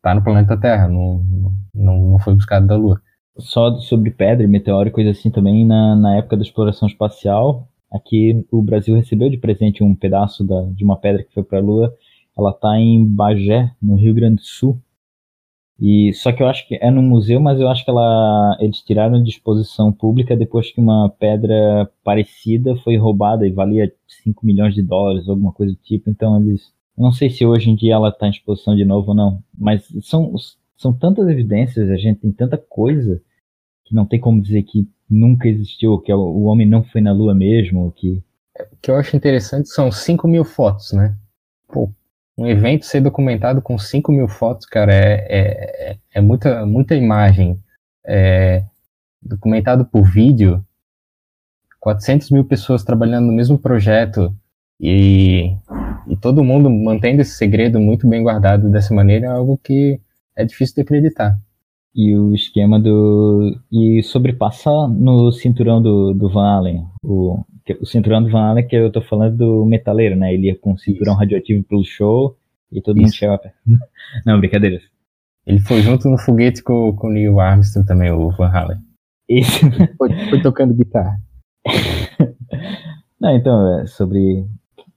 tá 0.01 0.15
no 0.15 0.23
planeta 0.23 0.59
Terra, 0.59 0.87
não, 0.87 1.23
não, 1.71 2.09
não 2.09 2.19
foi 2.19 2.33
buscado 2.33 2.65
da 2.65 2.75
Lua. 2.75 2.99
Só 3.37 3.77
sobre 3.77 4.09
pedra, 4.09 4.47
meteoro 4.47 4.89
e 4.89 4.91
coisa 4.91 5.11
assim 5.11 5.29
também, 5.29 5.63
na, 5.67 5.95
na 5.95 6.17
época 6.17 6.35
da 6.35 6.41
exploração 6.41 6.87
espacial, 6.87 7.69
aqui 7.91 8.43
o 8.51 8.63
Brasil 8.63 8.95
recebeu 8.95 9.29
de 9.29 9.37
presente 9.37 9.83
um 9.83 9.93
pedaço 9.93 10.43
da, 10.43 10.63
de 10.63 10.83
uma 10.83 10.97
pedra 10.97 11.23
que 11.23 11.31
foi 11.31 11.43
para 11.43 11.59
a 11.59 11.61
Lua. 11.61 11.93
Ela 12.35 12.51
tá 12.51 12.75
em 12.79 13.05
Bagé, 13.05 13.71
no 13.79 13.95
Rio 13.95 14.15
Grande 14.15 14.37
do 14.37 14.45
Sul. 14.45 14.81
E 15.81 16.13
só 16.13 16.31
que 16.31 16.43
eu 16.43 16.47
acho 16.47 16.67
que 16.67 16.75
é 16.75 16.91
no 16.91 17.01
museu, 17.01 17.39
mas 17.39 17.59
eu 17.59 17.67
acho 17.67 17.83
que 17.83 17.89
ela 17.89 18.55
eles 18.59 18.81
tiraram 18.81 19.23
de 19.23 19.31
exposição 19.31 19.91
pública 19.91 20.37
depois 20.37 20.71
que 20.71 20.79
uma 20.79 21.09
pedra 21.09 21.89
parecida 22.03 22.75
foi 22.77 22.97
roubada 22.97 23.47
e 23.47 23.51
valia 23.51 23.91
5 24.23 24.45
milhões 24.45 24.75
de 24.75 24.83
dólares, 24.83 25.27
alguma 25.27 25.51
coisa 25.51 25.73
do 25.73 25.79
tipo. 25.79 26.07
Então 26.07 26.39
eles, 26.39 26.71
não 26.95 27.11
sei 27.11 27.31
se 27.31 27.43
hoje 27.43 27.71
em 27.71 27.75
dia 27.75 27.95
ela 27.95 28.09
está 28.09 28.27
em 28.27 28.29
exposição 28.29 28.75
de 28.75 28.85
novo 28.85 29.09
ou 29.09 29.15
não, 29.15 29.43
mas 29.57 29.83
são 30.03 30.35
são 30.77 30.93
tantas 30.93 31.27
evidências, 31.29 31.89
a 31.89 31.95
gente 31.95 32.21
tem 32.21 32.31
tanta 32.31 32.57
coisa 32.57 33.21
que 33.85 33.93
não 33.93 34.05
tem 34.05 34.19
como 34.19 34.41
dizer 34.41 34.63
que 34.63 34.87
nunca 35.09 35.47
existiu, 35.47 35.99
que 35.99 36.11
o 36.11 36.43
homem 36.43 36.67
não 36.67 36.83
foi 36.83 37.01
na 37.01 37.11
Lua 37.11 37.35
mesmo, 37.35 37.91
que 37.91 38.23
o 38.59 38.77
que 38.81 38.91
eu 38.91 38.95
acho 38.95 39.15
interessante 39.15 39.69
são 39.69 39.91
5 39.91 40.27
mil 40.27 40.43
fotos, 40.43 40.91
né? 40.93 41.15
Pô, 41.67 41.89
um 42.41 42.47
evento 42.47 42.85
ser 42.85 43.01
documentado 43.01 43.61
com 43.61 43.77
5 43.77 44.11
mil 44.11 44.27
fotos, 44.27 44.65
cara, 44.65 44.93
é, 44.93 45.25
é, 45.29 45.97
é 46.13 46.21
muita, 46.21 46.65
muita 46.65 46.95
imagem. 46.95 47.59
É, 48.05 48.63
documentado 49.21 49.85
por 49.85 50.03
vídeo, 50.03 50.63
400 51.79 52.31
mil 52.31 52.43
pessoas 52.45 52.83
trabalhando 52.83 53.27
no 53.27 53.33
mesmo 53.33 53.57
projeto 53.57 54.35
e 54.79 55.55
e 56.07 56.15
todo 56.15 56.43
mundo 56.43 56.69
mantendo 56.69 57.21
esse 57.21 57.35
segredo 57.35 57.79
muito 57.79 58.07
bem 58.07 58.23
guardado 58.23 58.69
dessa 58.69 58.93
maneira 58.93 59.27
é 59.27 59.29
algo 59.29 59.59
que 59.63 59.99
é 60.35 60.43
difícil 60.43 60.75
de 60.75 60.81
acreditar. 60.81 61.37
E 61.93 62.15
o 62.15 62.33
esquema 62.33 62.79
do. 62.79 63.57
E 63.71 64.01
sobrepassar 64.03 64.87
no 64.87 65.31
cinturão 65.31 65.81
do, 65.81 66.13
do 66.13 66.29
Van 66.29 66.47
Allen. 66.47 66.85
O, 67.03 67.43
o 67.81 67.85
cinturão 67.85 68.21
do 68.23 68.29
Van 68.29 68.43
Allen 68.43 68.67
que 68.67 68.75
eu 68.75 68.91
tô 68.91 69.01
falando 69.01 69.35
do 69.35 69.65
metaleiro, 69.65 70.15
né? 70.15 70.33
Ele 70.33 70.47
ia 70.47 70.55
com 70.55 70.73
um 70.73 70.77
cinturão 70.77 71.15
radioativo 71.15 71.63
pelo 71.63 71.83
show 71.83 72.37
e 72.71 72.79
todo 72.79 72.97
Isso. 72.97 73.05
mundo 73.05 73.15
chegava 73.15 73.39
perto. 73.39 73.57
Não, 74.25 74.39
brincadeira. 74.39 74.79
Ele 75.47 75.59
foi 75.59 75.81
junto 75.81 76.07
no 76.07 76.19
foguete 76.19 76.63
com, 76.63 76.95
com 76.95 77.07
o 77.07 77.11
Neil 77.11 77.39
Armstrong 77.39 77.87
também, 77.87 78.11
o 78.11 78.29
Van 78.29 78.49
Halen. 78.49 78.77
Isso. 79.27 79.65
Foi, 79.97 80.09
foi 80.29 80.41
tocando 80.41 80.73
guitarra. 80.73 81.17
Não, 83.19 83.33
então, 83.33 83.79
é 83.79 83.87
sobre. 83.87 84.45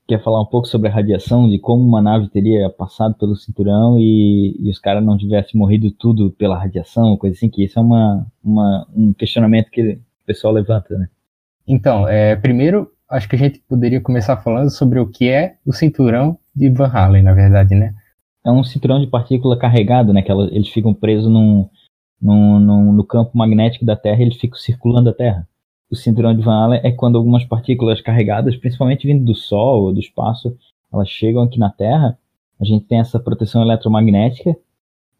Quer 0.08 0.22
falar 0.22 0.42
um 0.42 0.46
pouco 0.46 0.66
sobre 0.66 0.88
a 0.88 0.92
radiação, 0.92 1.48
de 1.48 1.58
como 1.58 1.82
uma 1.82 2.02
nave 2.02 2.28
teria 2.28 2.68
passado 2.68 3.14
pelo 3.14 3.36
cinturão 3.36 3.96
e, 3.98 4.56
e 4.58 4.68
os 4.68 4.78
caras 4.78 5.04
não 5.04 5.16
tivessem 5.16 5.58
morrido 5.58 5.90
tudo 5.92 6.32
pela 6.32 6.58
radiação, 6.58 7.16
coisa 7.16 7.36
assim, 7.36 7.48
que 7.48 7.64
isso 7.64 7.78
é 7.78 7.82
uma, 7.82 8.26
uma, 8.42 8.86
um 8.94 9.14
questionamento 9.14 9.70
que 9.70 9.92
o 9.92 10.26
pessoal 10.26 10.52
levanta, 10.52 10.98
né? 10.98 11.08
Então, 11.66 12.06
é, 12.08 12.36
primeiro, 12.36 12.90
acho 13.10 13.28
que 13.28 13.36
a 13.36 13.38
gente 13.38 13.58
poderia 13.68 14.00
começar 14.00 14.36
falando 14.38 14.70
sobre 14.70 14.98
o 14.98 15.06
que 15.06 15.28
é 15.28 15.56
o 15.64 15.72
cinturão 15.72 16.38
de 16.54 16.68
Van 16.70 16.88
Halen, 16.88 17.22
na 17.22 17.32
verdade, 17.32 17.74
né? 17.74 17.94
É 18.44 18.50
um 18.50 18.62
cinturão 18.62 19.00
de 19.00 19.06
partícula 19.06 19.58
carregado, 19.58 20.12
né? 20.12 20.22
Que 20.22 20.30
eles 20.30 20.68
ficam 20.68 20.92
presos 20.92 21.30
num, 21.30 21.68
num, 22.20 22.58
num, 22.58 22.92
no 22.92 23.04
campo 23.04 23.36
magnético 23.36 23.84
da 23.84 23.96
Terra 23.96 24.20
e 24.20 24.24
eles 24.24 24.36
ficam 24.36 24.58
circulando 24.58 25.10
a 25.10 25.14
Terra. 25.14 25.48
O 25.90 25.96
cinturão 25.96 26.34
de 26.34 26.42
Van 26.42 26.64
Allen 26.64 26.80
é 26.82 26.90
quando 26.90 27.16
algumas 27.16 27.44
partículas 27.44 28.00
carregadas, 28.00 28.56
principalmente 28.56 29.06
vindo 29.06 29.24
do 29.24 29.34
Sol 29.34 29.84
ou 29.84 29.92
do 29.92 30.00
espaço, 30.00 30.56
elas 30.92 31.08
chegam 31.08 31.42
aqui 31.42 31.58
na 31.58 31.70
Terra. 31.70 32.18
A 32.60 32.64
gente 32.64 32.84
tem 32.86 32.98
essa 32.98 33.18
proteção 33.18 33.62
eletromagnética, 33.62 34.56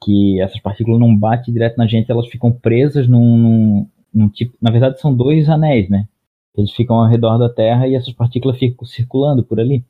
que 0.03 0.41
essas 0.41 0.61
partículas 0.61 1.01
não 1.01 1.17
batem 1.17 1.53
direto 1.53 1.77
na 1.77 1.87
gente, 1.87 2.11
elas 2.11 2.27
ficam 2.29 2.53
presas 2.53 3.09
num, 3.09 3.39
num, 3.39 3.89
num 4.13 4.29
tipo. 4.29 4.55
Na 4.61 4.71
verdade, 4.71 5.01
são 5.01 5.15
dois 5.15 5.49
anéis, 5.49 5.89
né? 5.89 6.07
Eles 6.57 6.71
ficam 6.71 6.97
ao 6.97 7.09
redor 7.09 7.39
da 7.39 7.49
Terra 7.49 7.89
e 7.89 7.95
essas 7.95 8.13
partículas 8.13 8.59
ficam 8.59 8.87
circulando 8.87 9.43
por 9.43 9.59
ali. 9.59 9.85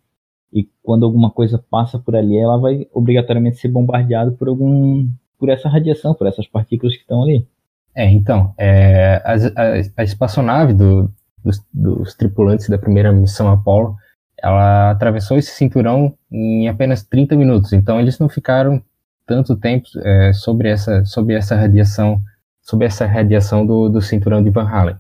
E 0.53 0.69
quando 0.83 1.05
alguma 1.05 1.31
coisa 1.31 1.63
passa 1.71 1.99
por 1.99 2.15
ali, 2.17 2.39
ela 2.39 2.57
vai 2.59 2.87
obrigatoriamente 2.93 3.59
ser 3.59 3.69
bombardeada 3.69 4.31
por 4.31 4.49
algum 4.49 5.09
por 5.39 5.49
essa 5.49 5.69
radiação, 5.69 6.15
por 6.15 6.27
essas 6.27 6.47
partículas 6.47 6.95
que 6.95 7.03
estão 7.03 7.23
ali. 7.23 7.47
É, 7.95 8.11
então, 8.11 8.55
é, 8.57 9.17
a, 9.25 9.35
a, 9.35 9.73
a, 9.99 10.05
espaçonave 10.05 10.73
do, 10.73 11.11
dos, 11.45 11.63
dos, 11.73 12.15
tripulantes 12.15 12.69
da 12.69 12.79
primeira 12.79 13.13
missão 13.13 13.51
Apollo, 13.51 13.97
ela 14.43 14.91
atravessou 14.91 15.37
esse 15.37 15.51
cinturão 15.51 16.15
em 16.31 16.69
apenas 16.69 17.03
30 17.03 17.37
minutos. 17.37 17.73
Então, 17.73 18.01
eles 18.01 18.19
não 18.19 18.29
ficaram 18.29 18.83
tanto 19.27 19.57
tempo 19.57 19.87
é, 20.03 20.33
sobre 20.33 20.69
essa 20.69 21.05
sobre 21.05 21.35
essa 21.35 21.57
radiação 21.57 22.21
sobre 22.61 22.87
essa 22.87 23.07
radiação 23.07 23.67
do, 23.67 23.89
do 23.89 24.01
cinturão 24.01 24.43
de 24.43 24.51
Van 24.51 24.69
Halen. 24.69 24.97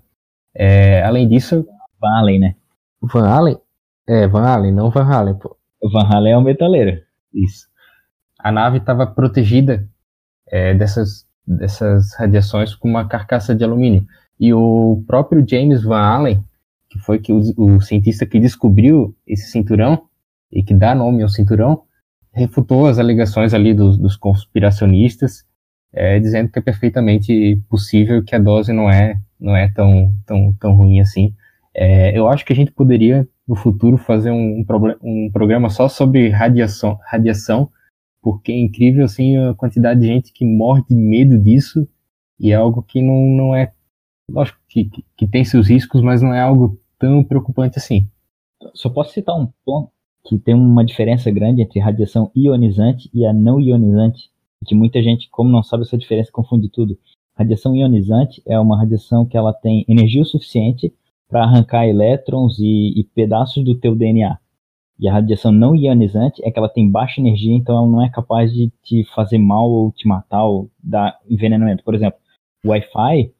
É, 0.57 1.03
além 1.03 1.29
disso, 1.29 1.67
Van 2.01 2.19
Halen, 2.19 2.39
né? 2.39 2.57
Van 3.03 3.27
Halen 3.27 3.59
é, 4.07 4.27
Van 4.27 4.43
Halen, 4.43 4.73
não 4.73 4.91
Van 4.91 5.05
Halen, 5.05 5.35
pô. 5.35 5.57
Van 5.83 6.07
Halen 6.07 6.33
é 6.33 6.37
o 6.37 6.43
metaleiro. 6.43 7.01
Isso. 7.33 7.67
A 8.39 8.53
nave 8.53 8.79
estava 8.79 9.07
protegida 9.07 9.89
é, 10.49 10.75
dessas, 10.75 11.27
dessas 11.47 12.15
radiações 12.15 12.75
com 12.75 12.89
uma 12.89 13.09
carcaça 13.09 13.55
de 13.55 13.65
alumínio. 13.65 14.07
E 14.39 14.53
o 14.53 15.03
próprio 15.07 15.45
James 15.49 15.83
Van 15.83 16.03
Allen, 16.03 16.45
que 16.91 16.99
foi 16.99 17.19
que 17.19 17.33
o, 17.33 17.41
o 17.57 17.81
cientista 17.81 18.27
que 18.27 18.39
descobriu 18.39 19.17
esse 19.27 19.51
cinturão 19.51 20.07
e 20.53 20.63
que 20.63 20.75
dá 20.75 20.95
nome 20.95 21.23
ao 21.23 21.29
cinturão, 21.29 21.83
refutou 22.33 22.87
as 22.87 22.99
alegações 22.99 23.55
ali 23.55 23.73
dos, 23.73 23.97
dos 23.97 24.17
conspiracionistas, 24.17 25.45
é, 25.95 26.19
dizendo 26.19 26.51
que 26.51 26.59
é 26.59 26.63
perfeitamente 26.63 27.63
possível 27.69 28.23
que 28.23 28.35
a 28.35 28.39
dose 28.39 28.73
não 28.73 28.91
é 28.91 29.17
não 29.41 29.57
é 29.57 29.69
tão 29.69 30.13
tão, 30.27 30.53
tão 30.61 30.75
ruim 30.75 31.01
assim. 31.01 31.35
É, 31.75 32.17
eu 32.17 32.29
acho 32.29 32.45
que 32.45 32.53
a 32.53 32.57
gente 32.57 32.73
poderia 32.73 33.27
no 33.47 33.57
futuro 33.57 33.97
fazer 33.97 34.31
um, 34.31 34.61
um, 34.61 34.67
um 35.03 35.31
programa 35.31 35.71
só 35.71 35.89
sobre 35.89 36.29
radiação, 36.29 36.99
radiação, 37.07 37.71
porque 38.23 38.53
é 38.53 38.59
incrível 38.59 39.05
assim 39.05 39.37
a 39.37 39.55
quantidade 39.55 40.01
de 40.01 40.07
gente 40.07 40.33
que 40.33 40.45
morre 40.45 40.83
de 40.89 40.95
medo 40.95 41.39
disso 41.39 41.87
e 42.39 42.53
é 42.53 42.55
algo 42.55 42.83
que 42.83 43.01
não, 43.03 43.27
não 43.37 43.55
é, 43.55 43.73
lógico 44.31 44.59
que, 44.69 44.85
que, 44.87 45.05
que 45.17 45.27
tem 45.27 45.45
seus 45.45 45.69
riscos, 45.69 46.03
mas 46.03 46.23
não 46.23 46.35
é 46.35 46.41
algo 46.41 46.81
tão 46.99 47.23
preocupante 47.23 47.79
assim. 47.79 48.09
Só 48.73 48.89
posso 48.89 49.13
citar 49.13 49.37
um 49.39 49.49
ponto 49.65 49.91
que 50.27 50.39
tem 50.39 50.55
uma 50.55 50.85
diferença 50.85 51.31
grande 51.31 51.63
entre 51.63 51.79
radiação 51.81 52.31
ionizante 52.35 53.11
e 53.13 53.27
a 53.27 53.33
não 53.33 53.61
ionizante, 53.61 54.31
que 54.65 54.75
muita 54.75 55.03
gente, 55.03 55.29
como 55.31 55.51
não 55.51 55.63
sabe 55.63 55.83
essa 55.83 55.99
diferença, 55.99 56.33
confunde 56.33 56.69
tudo. 56.69 56.99
Radiação 57.37 57.75
ionizante 57.75 58.43
é 58.47 58.59
uma 58.59 58.79
radiação 58.79 59.27
que 59.27 59.37
ela 59.37 59.53
tem 59.53 59.85
energia 59.89 60.23
o 60.23 60.25
suficiente 60.25 60.93
para 61.29 61.43
arrancar 61.43 61.87
elétrons 61.87 62.59
e, 62.61 63.01
e, 63.01 63.05
pedaços 63.15 63.65
do 63.65 63.75
teu 63.75 63.97
DNA. 63.97 64.39
E 65.01 65.09
a 65.09 65.13
radiação 65.13 65.51
não 65.51 65.75
ionizante 65.75 66.41
é 66.45 66.51
que 66.51 66.59
ela 66.59 66.69
tem 66.69 66.89
baixa 66.89 67.21
energia, 67.21 67.53
então 67.53 67.77
ela 67.77 67.87
não 67.87 68.03
é 68.05 68.09
capaz 68.09 68.53
de 68.53 68.71
te 68.83 69.05
fazer 69.15 69.39
mal 69.39 69.69
ou 69.69 69.91
te 69.91 70.07
matar 70.07 70.45
ou 70.45 70.71
dar 70.81 71.19
envenenamento. 71.29 71.83
Por 71.83 71.95
exemplo, 71.95 72.21
Wi-Fi, 72.65 73.33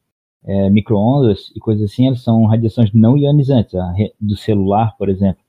é, 0.43 0.69
microondas 0.69 1.51
e 1.55 1.59
coisas 1.59 1.89
assim, 1.89 2.07
elas 2.07 2.21
são 2.21 2.45
radiações 2.45 2.91
não 2.93 3.17
ionizantes, 3.17 3.73
do 4.19 4.35
celular, 4.35 4.95
por 4.97 5.07
exemplo. 5.07 5.41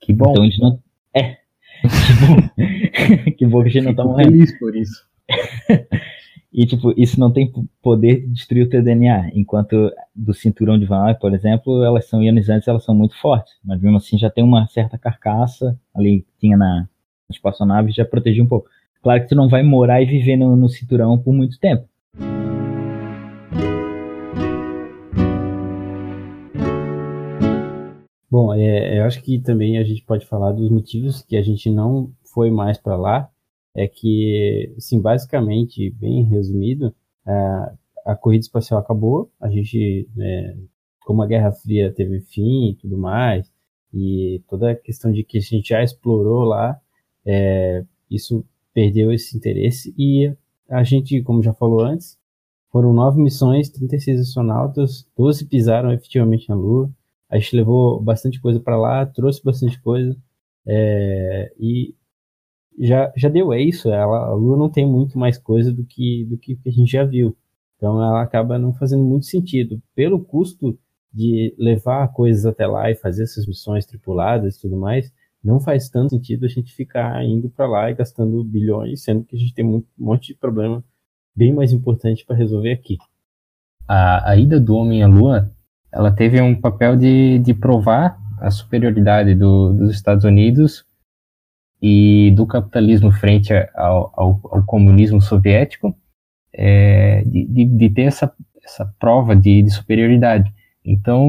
Que 0.00 0.12
bom. 0.12 0.30
Então 0.30 0.44
eles 0.44 0.58
não. 0.58 0.78
É. 1.14 1.38
Que 1.82 2.26
bom. 2.26 3.32
que 3.38 3.46
bom 3.46 3.62
que 3.62 3.68
a 3.68 3.72
gente 3.72 3.84
não 3.84 3.94
tá 3.94 4.04
morrendo. 4.04 4.30
Feliz 4.30 4.58
por 4.58 4.76
isso. 4.76 5.11
E, 6.54 6.66
tipo, 6.66 6.92
isso 7.00 7.18
não 7.18 7.32
tem 7.32 7.50
poder 7.80 8.20
de 8.20 8.26
destruir 8.26 8.66
o 8.66 8.68
teu 8.68 8.82
DNA. 8.82 9.30
Enquanto 9.34 9.90
do 10.14 10.34
cinturão 10.34 10.78
de 10.78 10.84
Van 10.84 11.14
por 11.14 11.32
exemplo, 11.32 11.82
elas 11.82 12.06
são 12.06 12.22
ionizantes, 12.22 12.68
elas 12.68 12.84
são 12.84 12.94
muito 12.94 13.18
fortes. 13.18 13.54
Mas 13.64 13.80
mesmo 13.80 13.96
assim 13.96 14.18
já 14.18 14.28
tem 14.28 14.44
uma 14.44 14.66
certa 14.66 14.98
carcaça 14.98 15.80
ali 15.94 16.20
que 16.20 16.38
tinha 16.38 16.56
na, 16.58 16.80
na 16.80 16.86
espaçonave 17.30 17.90
já 17.90 18.04
protegia 18.04 18.44
um 18.44 18.46
pouco. 18.46 18.68
Claro 19.02 19.22
que 19.22 19.28
tu 19.28 19.34
não 19.34 19.48
vai 19.48 19.62
morar 19.62 20.02
e 20.02 20.06
viver 20.06 20.36
no, 20.36 20.54
no 20.54 20.68
cinturão 20.68 21.18
por 21.18 21.32
muito 21.32 21.58
tempo. 21.58 21.88
Bom, 28.30 28.54
é, 28.54 28.98
eu 28.98 29.04
acho 29.04 29.22
que 29.22 29.38
também 29.38 29.78
a 29.78 29.84
gente 29.84 30.02
pode 30.02 30.26
falar 30.26 30.52
dos 30.52 30.70
motivos 30.70 31.22
que 31.22 31.36
a 31.36 31.42
gente 31.42 31.70
não 31.70 32.10
foi 32.24 32.50
mais 32.50 32.76
para 32.76 32.96
lá 32.96 33.31
é 33.74 33.88
que, 33.88 34.72
assim, 34.76 35.00
basicamente, 35.00 35.90
bem 35.90 36.24
resumido, 36.24 36.94
a, 37.26 37.74
a 38.06 38.16
corrida 38.16 38.42
espacial 38.42 38.80
acabou, 38.80 39.30
a 39.40 39.48
gente, 39.48 40.08
é, 40.18 40.56
como 41.00 41.22
a 41.22 41.26
Guerra 41.26 41.52
Fria 41.52 41.92
teve 41.92 42.20
fim 42.20 42.70
e 42.70 42.74
tudo 42.76 42.98
mais, 42.98 43.50
e 43.92 44.42
toda 44.48 44.70
a 44.70 44.76
questão 44.76 45.12
de 45.12 45.22
que 45.24 45.38
a 45.38 45.40
gente 45.40 45.68
já 45.68 45.82
explorou 45.82 46.44
lá, 46.44 46.80
é, 47.24 47.84
isso 48.10 48.44
perdeu 48.74 49.12
esse 49.12 49.36
interesse 49.36 49.94
e 49.98 50.34
a 50.68 50.82
gente, 50.82 51.20
como 51.22 51.42
já 51.42 51.52
falou 51.52 51.80
antes, 51.80 52.18
foram 52.70 52.92
nove 52.92 53.20
missões, 53.20 53.68
36 53.68 54.20
astronautas, 54.20 55.06
12 55.16 55.46
pisaram 55.46 55.92
efetivamente 55.92 56.48
na 56.48 56.54
Lua. 56.54 56.90
A 57.28 57.38
gente 57.38 57.54
levou 57.54 58.00
bastante 58.00 58.40
coisa 58.40 58.58
para 58.58 58.78
lá, 58.78 59.04
trouxe 59.04 59.42
bastante 59.44 59.80
coisa. 59.82 60.16
É, 60.66 61.52
e 61.60 61.94
já, 62.78 63.12
já 63.16 63.28
deu, 63.28 63.52
é 63.52 63.60
isso. 63.60 63.90
Ela, 63.90 64.26
a 64.28 64.34
Lua 64.34 64.56
não 64.56 64.70
tem 64.70 64.86
muito 64.86 65.18
mais 65.18 65.38
coisa 65.38 65.72
do 65.72 65.84
que, 65.84 66.24
do 66.24 66.36
que 66.36 66.58
a 66.66 66.70
gente 66.70 66.90
já 66.90 67.04
viu. 67.04 67.36
Então 67.76 68.02
ela 68.02 68.22
acaba 68.22 68.58
não 68.58 68.72
fazendo 68.72 69.02
muito 69.04 69.26
sentido. 69.26 69.82
Pelo 69.94 70.24
custo 70.24 70.78
de 71.12 71.54
levar 71.58 72.08
coisas 72.12 72.46
até 72.46 72.66
lá 72.66 72.90
e 72.90 72.94
fazer 72.94 73.24
essas 73.24 73.46
missões 73.46 73.84
tripuladas 73.84 74.56
e 74.56 74.60
tudo 74.60 74.76
mais, 74.76 75.12
não 75.42 75.60
faz 75.60 75.88
tanto 75.88 76.10
sentido 76.10 76.46
a 76.46 76.48
gente 76.48 76.72
ficar 76.72 77.22
indo 77.24 77.50
para 77.50 77.66
lá 77.66 77.90
e 77.90 77.94
gastando 77.94 78.42
bilhões, 78.44 79.02
sendo 79.02 79.24
que 79.24 79.36
a 79.36 79.38
gente 79.38 79.52
tem 79.52 79.64
um 79.64 79.82
monte 79.98 80.28
de 80.28 80.38
problema 80.38 80.82
bem 81.34 81.52
mais 81.52 81.72
importante 81.72 82.24
para 82.24 82.36
resolver 82.36 82.72
aqui. 82.72 82.96
A, 83.86 84.30
a, 84.30 84.36
ida 84.36 84.60
do 84.60 84.76
homem 84.76 85.02
à 85.02 85.08
Lua, 85.08 85.50
ela 85.90 86.12
teve 86.12 86.40
um 86.40 86.58
papel 86.58 86.96
de, 86.96 87.40
de 87.40 87.52
provar 87.52 88.16
a 88.38 88.50
superioridade 88.50 89.34
do, 89.34 89.72
dos 89.72 89.90
Estados 89.90 90.24
Unidos 90.24 90.84
e 91.82 92.30
do 92.36 92.46
capitalismo 92.46 93.10
frente 93.10 93.52
ao, 93.74 94.12
ao, 94.16 94.40
ao 94.44 94.64
comunismo 94.64 95.20
soviético, 95.20 95.92
é, 96.54 97.24
de, 97.24 97.64
de, 97.64 97.90
ter 97.90 98.02
essa, 98.02 98.32
essa 98.64 98.94
prova 99.00 99.34
de, 99.34 99.62
de 99.62 99.70
superioridade. 99.70 100.52
Então, 100.84 101.26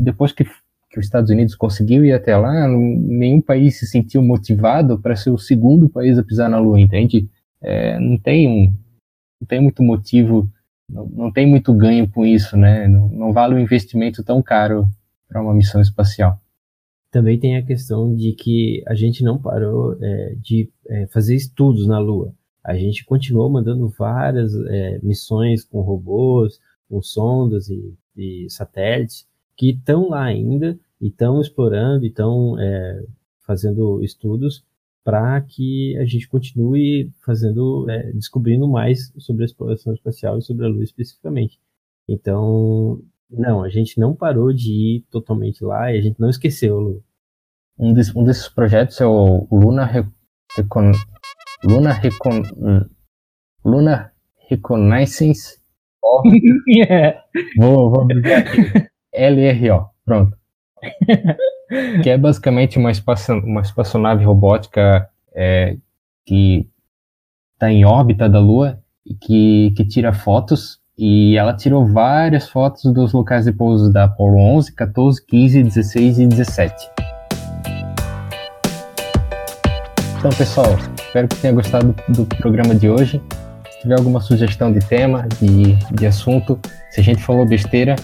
depois 0.00 0.32
que, 0.32 0.44
que 0.44 0.98
os 0.98 1.06
Estados 1.06 1.30
Unidos 1.30 1.54
conseguiu 1.54 2.04
ir 2.04 2.12
até 2.12 2.36
lá, 2.36 2.68
nenhum 2.68 3.40
país 3.40 3.78
se 3.78 3.86
sentiu 3.86 4.22
motivado 4.22 4.98
para 4.98 5.16
ser 5.16 5.30
o 5.30 5.38
segundo 5.38 5.88
país 5.88 6.18
a 6.18 6.22
pisar 6.22 6.50
na 6.50 6.58
Lua, 6.58 6.78
entende? 6.78 7.26
É, 7.62 7.98
não 7.98 8.18
tem 8.18 8.46
um, 8.46 8.74
não 9.40 9.48
tem 9.48 9.60
muito 9.60 9.82
motivo, 9.82 10.50
não, 10.88 11.06
não 11.06 11.32
tem 11.32 11.46
muito 11.46 11.72
ganho 11.72 12.08
com 12.08 12.26
isso, 12.26 12.56
né? 12.58 12.86
Não, 12.88 13.08
não 13.08 13.32
vale 13.32 13.54
um 13.54 13.58
investimento 13.58 14.22
tão 14.22 14.42
caro 14.42 14.86
para 15.28 15.40
uma 15.40 15.54
missão 15.54 15.80
espacial. 15.80 16.38
Também 17.10 17.38
tem 17.38 17.56
a 17.56 17.64
questão 17.64 18.14
de 18.14 18.32
que 18.32 18.82
a 18.86 18.94
gente 18.94 19.22
não 19.22 19.38
parou 19.38 19.96
é, 20.00 20.34
de 20.36 20.70
é, 20.86 21.06
fazer 21.08 21.34
estudos 21.34 21.86
na 21.86 21.98
Lua. 21.98 22.34
A 22.62 22.76
gente 22.76 23.04
continuou 23.04 23.48
mandando 23.48 23.88
várias 23.88 24.54
é, 24.54 24.98
missões 25.02 25.64
com 25.64 25.80
robôs, 25.80 26.60
com 26.88 27.00
sondas 27.00 27.68
e, 27.68 27.94
e 28.16 28.46
satélites 28.50 29.26
que 29.56 29.70
estão 29.70 30.08
lá 30.08 30.24
ainda 30.24 30.78
e 31.00 31.08
estão 31.08 31.40
explorando 31.40 32.04
e 32.04 32.08
estão 32.08 32.58
é, 32.58 33.04
fazendo 33.46 34.02
estudos 34.02 34.64
para 35.02 35.40
que 35.40 35.96
a 35.96 36.04
gente 36.04 36.28
continue 36.28 37.10
fazendo, 37.24 37.88
é, 37.88 38.12
descobrindo 38.12 38.68
mais 38.68 39.10
sobre 39.16 39.44
a 39.44 39.46
exploração 39.46 39.94
espacial 39.94 40.38
e 40.38 40.42
sobre 40.42 40.66
a 40.66 40.68
Lua 40.68 40.84
especificamente. 40.84 41.58
Então, 42.06 43.02
não, 43.30 43.62
a 43.62 43.68
gente 43.68 43.98
não 43.98 44.14
parou 44.14 44.52
de 44.52 44.70
ir 44.70 45.06
totalmente 45.10 45.62
lá 45.64 45.92
e 45.92 45.98
a 45.98 46.00
gente 46.00 46.18
não 46.20 46.30
esqueceu 46.30 46.76
a 46.76 46.80
Lua. 46.80 47.02
Um, 47.78 47.92
des, 47.92 48.14
um 48.14 48.24
desses 48.24 48.48
projetos 48.48 49.00
é 49.00 49.06
o 49.06 49.46
Luna 49.52 49.84
Recon, 49.84 50.92
Luna 51.64 51.92
Recon, 51.92 52.42
Luna 53.64 54.12
Reconnaissance. 54.48 55.58
Oh, 56.02 56.22
yeah. 56.68 57.22
Vou, 57.56 57.90
vou 57.90 58.02
aqui. 58.02 58.88
LRO, 59.14 59.90
pronto. 60.04 60.36
que 62.02 62.10
é 62.10 62.16
basicamente 62.16 62.78
uma, 62.78 62.90
espaço, 62.90 63.32
uma 63.32 63.60
espaçonave 63.60 64.24
robótica 64.24 65.08
é, 65.34 65.76
que 66.24 66.68
está 67.54 67.70
em 67.70 67.84
órbita 67.84 68.28
da 68.28 68.40
Lua 68.40 68.82
e 69.04 69.14
que, 69.14 69.72
que 69.76 69.84
tira 69.86 70.12
fotos. 70.12 70.80
E 70.98 71.36
ela 71.36 71.54
tirou 71.54 71.86
várias 71.86 72.48
fotos 72.48 72.82
dos 72.92 73.12
locais 73.12 73.44
de 73.44 73.52
pouso 73.52 73.92
da 73.92 74.02
Apollo 74.04 74.38
11, 74.56 74.72
14, 74.72 75.24
15, 75.24 75.62
16 75.62 76.18
e 76.18 76.26
17. 76.26 76.74
Então, 80.18 80.32
pessoal, 80.32 80.76
espero 80.96 81.28
que 81.28 81.36
tenha 81.36 81.52
gostado 81.52 81.94
do 82.08 82.26
programa 82.26 82.74
de 82.74 82.90
hoje. 82.90 83.22
Se 83.70 83.82
tiver 83.82 83.96
alguma 83.96 84.20
sugestão 84.20 84.72
de 84.72 84.80
tema, 84.80 85.28
de, 85.40 85.76
de 85.94 86.06
assunto, 86.06 86.58
se 86.90 87.00
a 87.00 87.04
gente 87.04 87.22
falou 87.22 87.46
besteira, 87.46 87.94